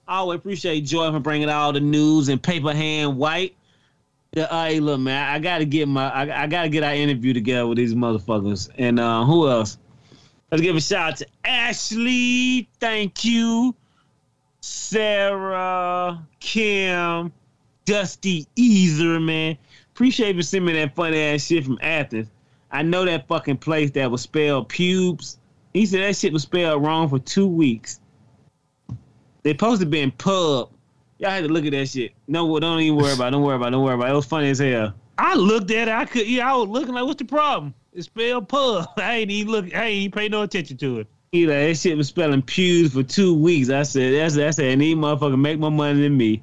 I 0.08 0.18
always 0.18 0.38
appreciate 0.38 0.82
Joy 0.82 1.10
for 1.10 1.20
bringing 1.20 1.48
all 1.48 1.72
the 1.72 1.80
news 1.80 2.28
and 2.28 2.42
paper 2.42 2.72
hand 2.72 3.16
white. 3.16 3.56
Yeah, 4.32 4.44
uh, 4.44 4.66
hey, 4.66 4.80
look, 4.80 5.00
man, 5.00 5.28
I 5.28 5.38
gotta 5.38 5.64
get 5.64 5.88
my, 5.88 6.10
I, 6.10 6.44
I 6.44 6.46
gotta 6.46 6.68
get 6.68 6.84
our 6.84 6.94
interview 6.94 7.32
together 7.32 7.66
with 7.66 7.78
these 7.78 7.94
motherfuckers. 7.94 8.68
And 8.76 9.00
uh, 9.00 9.24
who 9.24 9.48
else? 9.48 9.78
Let's 10.50 10.62
give 10.62 10.76
a 10.76 10.80
shout 10.80 11.12
out 11.12 11.16
to 11.18 11.26
Ashley. 11.44 12.68
Thank 12.78 13.24
you, 13.24 13.74
Sarah, 14.60 16.24
Kim, 16.38 17.32
Dusty, 17.84 18.46
Easer, 18.56 19.20
man. 19.20 19.56
Appreciate 19.92 20.36
you 20.36 20.42
sending 20.42 20.66
me 20.66 20.80
that 20.80 20.94
funny 20.94 21.18
ass 21.18 21.46
shit 21.46 21.64
from 21.64 21.78
Athens. 21.80 22.28
I 22.70 22.82
know 22.82 23.04
that 23.06 23.26
fucking 23.26 23.56
place 23.58 23.90
that 23.92 24.10
was 24.10 24.22
spelled 24.22 24.68
pubes. 24.68 25.38
He 25.76 25.84
said 25.84 26.04
that 26.04 26.16
shit 26.16 26.32
was 26.32 26.42
spelled 26.42 26.82
wrong 26.82 27.06
for 27.06 27.18
two 27.18 27.46
weeks. 27.46 28.00
They 29.42 29.50
supposed 29.50 29.82
to 29.82 29.86
be 29.86 30.00
in 30.00 30.10
pub. 30.10 30.70
Y'all 31.18 31.30
had 31.30 31.44
to 31.44 31.52
look 31.52 31.66
at 31.66 31.72
that 31.72 31.90
shit. 31.90 32.12
No, 32.26 32.58
don't 32.58 32.80
even 32.80 32.96
worry 32.96 33.12
about. 33.12 33.28
it. 33.28 33.30
Don't 33.32 33.42
worry 33.42 33.56
about. 33.56 33.68
it. 33.68 33.70
Don't 33.72 33.84
worry 33.84 33.94
about. 33.94 34.08
It, 34.08 34.12
it 34.12 34.16
was 34.16 34.24
funny 34.24 34.48
as 34.48 34.58
hell. 34.58 34.94
I 35.18 35.34
looked 35.34 35.70
at 35.70 35.88
it, 35.88 35.92
I 35.92 36.06
could 36.06 36.26
yeah, 36.26 36.50
I 36.50 36.56
was 36.56 36.68
looking 36.68 36.94
like 36.94 37.04
what's 37.04 37.18
the 37.18 37.26
problem? 37.26 37.74
It's 37.92 38.06
spelled 38.06 38.48
pub. 38.48 38.88
I 38.96 39.16
ain't 39.16 39.30
even 39.30 39.52
look 39.52 39.74
I 39.74 39.84
ain't 39.84 39.96
even 39.96 40.10
pay 40.12 40.28
no 40.30 40.42
attention 40.42 40.78
to 40.78 41.00
it. 41.00 41.08
Either 41.32 41.52
that 41.52 41.76
shit 41.76 41.94
was 41.94 42.08
spelling 42.08 42.40
pews 42.40 42.94
for 42.94 43.02
two 43.02 43.34
weeks. 43.34 43.68
I 43.68 43.82
said, 43.82 44.14
that's 44.14 44.56
said, 44.56 44.64
and 44.64 44.80
these 44.80 44.96
motherfuckers 44.96 45.38
make 45.38 45.58
more 45.58 45.70
money 45.70 46.00
than 46.00 46.16
me. 46.16 46.42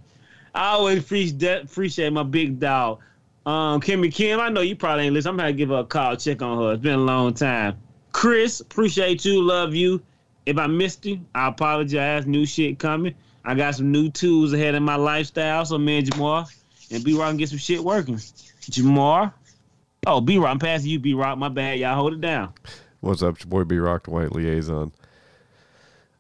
I 0.54 0.70
always 0.70 1.00
appreciate 1.00 2.14
my 2.14 2.22
big 2.22 2.60
dog. 2.60 3.00
Um, 3.48 3.82
Kimmy 3.82 4.14
Kim, 4.14 4.40
I 4.40 4.50
know 4.50 4.62
you 4.62 4.76
probably 4.76 5.06
ain't 5.06 5.16
listen. 5.16 5.32
I'm 5.32 5.38
gonna 5.38 5.54
give 5.54 5.70
her 5.70 5.80
a 5.80 5.84
call, 5.84 6.16
check 6.18 6.44
on 6.44 6.60
her. 6.60 6.74
It's 6.74 6.84
been 6.84 6.94
a 6.94 6.98
long 6.98 7.34
time. 7.34 7.78
Chris, 8.14 8.62
appreciate 8.62 9.26
you, 9.26 9.42
love 9.42 9.76
you. 9.76 10.02
If 10.46 10.58
I 10.58 10.68
missed 10.68 11.06
you, 11.06 11.20
I 11.36 11.50
apologize. 11.50 12.26
New 12.26 12.46
shit 12.46 12.80
coming. 12.80 13.14
I 13.44 13.56
got 13.56 13.76
some 13.76 13.92
new 13.92 14.10
tools 14.10 14.54
ahead 14.54 14.76
in 14.76 14.84
my 14.84 14.96
lifestyle, 14.96 15.66
so 15.66 15.78
me 15.78 15.98
and 15.98 16.08
Jamar 16.08 16.50
and 16.92 17.04
B 17.04 17.18
Rock 17.18 17.30
can 17.30 17.38
get 17.38 17.50
some 17.50 17.58
shit 17.58 17.84
working. 17.84 18.16
Jamar. 18.16 19.34
Oh, 20.08 20.22
B 20.22 20.38
Rock, 20.38 20.52
I'm 20.52 20.60
passing 20.60 20.90
you, 20.90 21.00
B 21.00 21.14
Rock. 21.14 21.38
My 21.38 21.50
bad. 21.50 21.80
Y'all 21.80 21.96
hold 21.96 22.14
it 22.14 22.22
down. 22.22 22.54
What's 23.02 23.22
up, 23.22 23.40
your 23.40 23.48
boy 23.48 23.64
B 23.66 23.78
Rock, 23.78 24.06
the 24.06 24.12
White 24.12 24.32
Liaison. 24.32 24.94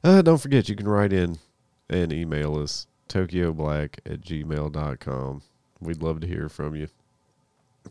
Uh, 0.03 0.21
don't 0.21 0.39
forget, 0.39 0.67
you 0.67 0.75
can 0.75 0.87
write 0.87 1.13
in 1.13 1.37
and 1.89 2.11
email 2.11 2.57
us, 2.57 2.87
tokyoblack 3.07 3.99
at 4.05 4.21
gmail.com. 4.21 5.41
We'd 5.79 6.01
love 6.01 6.19
to 6.21 6.27
hear 6.27 6.49
from 6.49 6.75
you. 6.75 6.89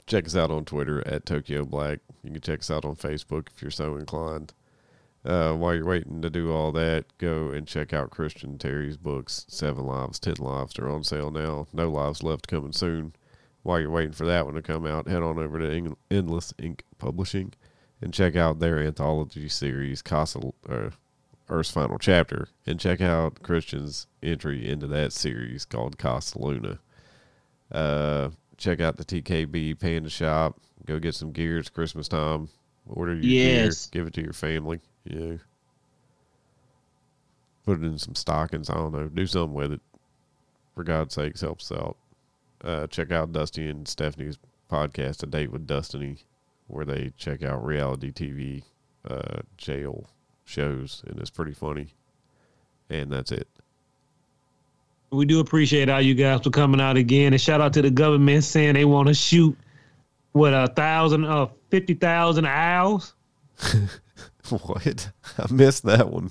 Check 0.07 0.27
us 0.27 0.37
out 0.37 0.51
on 0.51 0.65
Twitter 0.65 1.07
at 1.07 1.27
Tokyo 1.27 1.65
Black. 1.65 2.01
You 2.23 2.33
can 2.33 2.41
check 2.41 2.61
us 2.61 2.71
out 2.71 2.85
on 2.85 2.97
Facebook 2.97 3.49
if 3.55 3.63
you're 3.63 3.71
so 3.71 3.97
inclined. 3.97 4.53
Uh, 5.25 5.53
while 5.53 5.75
you're 5.75 5.85
waiting 5.85 6.21
to 6.21 6.31
do 6.31 6.53
all 6.53 6.73
that, 6.73 7.05
go 7.19 7.51
and 7.51 7.67
check 7.67 7.93
out 7.93 8.11
Christian 8.11 8.59
Terry's 8.59 8.97
books, 8.97 9.45
Seven 9.49 9.85
Lives, 9.85 10.19
Ten 10.19 10.35
Lives. 10.39 10.75
They're 10.75 10.89
on 10.91 11.05
sale 11.05 11.31
now. 11.31 11.69
No 11.73 11.89
Lives 11.91 12.23
Left 12.23 12.49
coming 12.49 12.73
soon. 12.73 13.13
While 13.63 13.81
you're 13.81 13.91
waiting 13.91 14.13
for 14.13 14.27
that 14.27 14.45
one 14.45 14.55
to 14.55 14.63
come 14.63 14.85
out, 14.85 15.07
head 15.07 15.23
on 15.23 15.39
over 15.39 15.61
to 15.61 15.71
Eng- 15.71 15.97
Endless 16.11 16.53
Ink 16.59 16.85
Publishing 16.99 17.53
and 18.01 18.13
check 18.13 18.35
out 18.35 18.59
their 18.59 18.81
anthology 18.81 19.49
series, 19.49 20.03
Casa, 20.03 20.41
uh, 20.69 20.91
Earth's 21.49 21.71
Final 21.71 21.99
Chapter, 21.99 22.49
and 22.67 22.81
check 22.81 23.01
out 23.01 23.43
Christian's 23.43 24.09
entry 24.23 24.69
into 24.69 24.89
that 24.89 25.13
series 25.13 25.65
called 25.65 25.99
Casa 25.99 26.39
Luna. 26.41 26.81
Uh, 27.71 28.31
check 28.63 28.81
out 28.81 28.97
the 28.97 29.05
TKB 29.05 29.79
Panda 29.79 30.09
Shop. 30.09 30.57
Go 30.87 30.99
get 30.99 31.15
some 31.15 31.33
gear. 31.33 31.59
It's 31.59 31.69
Christmas 31.69 32.09
time. 32.09 32.49
Order 32.89 33.15
your 33.15 33.25
Yes. 33.25 33.87
gear. 33.87 34.01
Give 34.03 34.07
it 34.09 34.15
to 34.15 34.23
your 34.23 34.33
family. 34.33 34.81
You 35.05 35.19
know. 35.19 35.39
Put 37.65 37.79
it 37.81 37.85
in 37.85 37.99
some 37.99 38.15
stockings. 38.15 38.71
I 38.71 38.75
don't 38.75 38.93
know. 38.93 39.09
Do 39.09 39.27
something 39.27 39.55
with 39.55 39.73
it. 39.73 39.81
For 40.75 40.85
God's 40.85 41.15
sakes, 41.15 41.43
help 41.43 41.61
us 41.61 41.71
out. 41.71 41.97
Uh, 42.65 42.87
check 42.87 43.13
out 43.13 43.33
Dusty 43.33 43.69
and 43.69 43.87
Stephanie's 43.87 44.39
podcast, 44.71 45.23
A 45.23 45.27
Date 45.27 45.53
with 45.53 45.67
Destiny, 45.67 46.19
where 46.69 46.85
they 46.87 47.13
check 47.19 47.43
out 47.43 47.65
reality 47.65 48.11
TV 48.11 48.63
uh, 49.09 49.41
jail 49.59 50.09
shows, 50.45 51.03
and 51.07 51.19
it's 51.21 51.31
pretty 51.31 51.53
funny. 51.53 51.89
And 52.89 53.11
that's 53.13 53.33
it. 53.33 53.49
We 55.13 55.27
do 55.27 55.41
appreciate 55.41 55.91
all 55.91 56.01
you 56.01 56.15
guys 56.15 56.41
for 56.41 56.49
coming 56.49 56.81
out 56.81 56.97
again, 56.97 57.35
and 57.35 57.41
shout 57.41 57.61
out 57.61 57.75
to 57.75 57.83
the 57.83 57.91
government 57.91 58.45
saying 58.45 58.73
they 58.73 58.87
want 58.87 59.09
to 59.09 59.15
shoot 59.15 59.57
what 60.33 60.55
a 60.55 60.69
thousand, 60.69 61.27
uh, 61.27 61.49
fifty 61.71 61.93
thousand 61.93 62.47
owls. 62.47 63.13
what? 64.49 65.11
I 65.39 65.53
missed 65.53 65.83
that 65.85 66.09
one. 66.09 66.31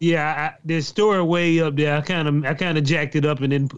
Yeah, 0.00 0.50
I, 0.50 0.58
the 0.64 0.80
story 0.80 1.22
way 1.22 1.60
up 1.60 1.76
there. 1.76 1.96
I 1.96 2.00
kind 2.00 2.26
of, 2.26 2.44
I 2.44 2.54
kind 2.54 2.76
of 2.76 2.82
jacked 2.82 3.14
it 3.14 3.24
up 3.24 3.40
and 3.40 3.52
then, 3.52 3.68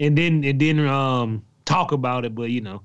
and 0.00 0.18
then, 0.18 0.42
and 0.42 0.60
then, 0.60 0.80
um, 0.80 1.44
talk 1.64 1.92
about 1.92 2.24
it. 2.24 2.34
But 2.34 2.50
you 2.50 2.62
know, 2.62 2.82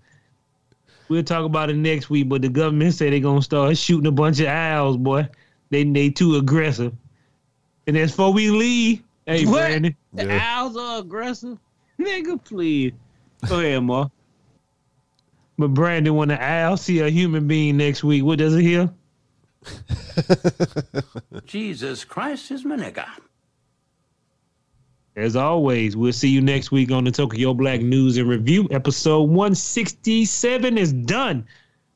we'll 1.07 1.24
talk 1.24 1.43
about 1.43 1.72
it 1.72 1.76
next 1.76 2.12
week. 2.12 2.30
But 2.30 2.43
the 2.43 2.49
government 2.49 2.93
say 2.93 3.10
they're 3.10 3.20
gonna 3.20 3.41
start 3.41 3.76
shooting 3.78 4.05
a 4.05 4.12
bunch 4.12 4.41
of 4.41 4.47
owls, 4.47 4.97
boy. 4.97 5.28
They 5.72 5.84
they 5.86 6.12
too 6.12 6.36
aggressive. 6.36 6.93
And 7.88 7.97
as 7.97 8.14
for 8.14 8.32
we 8.32 8.51
leave, 8.51 9.01
hey 9.30 9.45
What? 9.45 9.53
Brandon, 9.67 9.95
The 10.13 10.25
Yeah. 10.25 10.39
owls 10.59 10.75
are 10.77 10.99
aggressive. 10.99 11.57
Nigga, 11.99 12.43
please. 12.43 12.93
Go 13.47 13.59
ahead, 13.59 13.84
Ma. 13.84 14.07
but 15.57 15.69
Brandon, 15.69 16.15
when 16.15 16.27
the 16.30 16.41
owl 16.41 16.77
see 16.77 16.99
a 16.99 17.09
human 17.09 17.47
being 17.47 17.77
next 17.77 18.03
week, 18.03 18.23
what 18.23 18.38
does 18.39 18.55
it 18.55 18.61
hear? 18.61 18.89
Jesus 21.45 22.03
Christ 22.05 22.51
is 22.51 22.63
my 22.65 22.75
nigga. 22.77 23.05
As 25.15 25.36
always, 25.36 25.97
we'll 25.97 26.13
see 26.13 26.30
you 26.30 26.39
next 26.41 26.71
week 26.71 26.91
on 26.91 27.03
the 27.03 27.11
Tokyo 27.11 27.53
Black 27.53 27.82
News 27.82 28.15
and 28.17 28.30
Review. 28.30 28.67
Episode 28.71 29.23
167 29.23 30.77
is 30.77 30.93
done. 30.93 31.45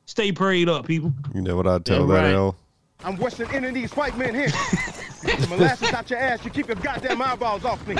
Stay 0.06 0.30
prayed 0.30 0.68
up, 0.68 0.86
people. 0.86 1.12
You 1.34 1.40
know 1.40 1.56
what 1.56 1.66
I'd 1.66 1.84
tell 1.86 2.00
Yeah, 2.00 2.14
that 2.14 2.22
right. 2.24 2.34
L? 2.34 2.56
I'm 3.02 3.16
Western 3.16 3.50
ending 3.50 3.72
these 3.72 3.92
white 3.96 4.16
men 4.18 4.34
here. 4.34 4.48
Get 5.24 5.48
molasses 5.48 5.92
out 5.92 6.10
your 6.10 6.18
ass. 6.18 6.44
You 6.44 6.50
keep 6.50 6.66
your 6.68 6.76
goddamn 6.76 7.22
eyeballs 7.22 7.64
off 7.64 7.86
me. 7.86 7.96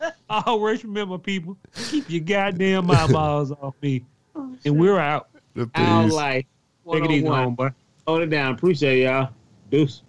I 0.28 0.42
Always 0.46 0.82
remember, 0.84 1.18
people, 1.18 1.56
keep 1.90 2.10
your 2.10 2.22
goddamn 2.22 2.90
eyeballs 2.90 3.52
off 3.62 3.74
me. 3.82 4.04
Oh, 4.34 4.56
and 4.64 4.78
we're 4.78 4.98
out. 4.98 5.28
The 5.54 5.70
Owl 5.74 6.08
life. 6.08 6.46
Take 6.90 7.04
it 7.04 7.10
easy, 7.10 7.24
101. 7.24 7.56
homeboy. 7.56 7.74
Hold 8.06 8.22
it 8.22 8.30
down. 8.30 8.54
Appreciate 8.54 9.02
y'all. 9.04 9.28
Deuce. 9.70 10.02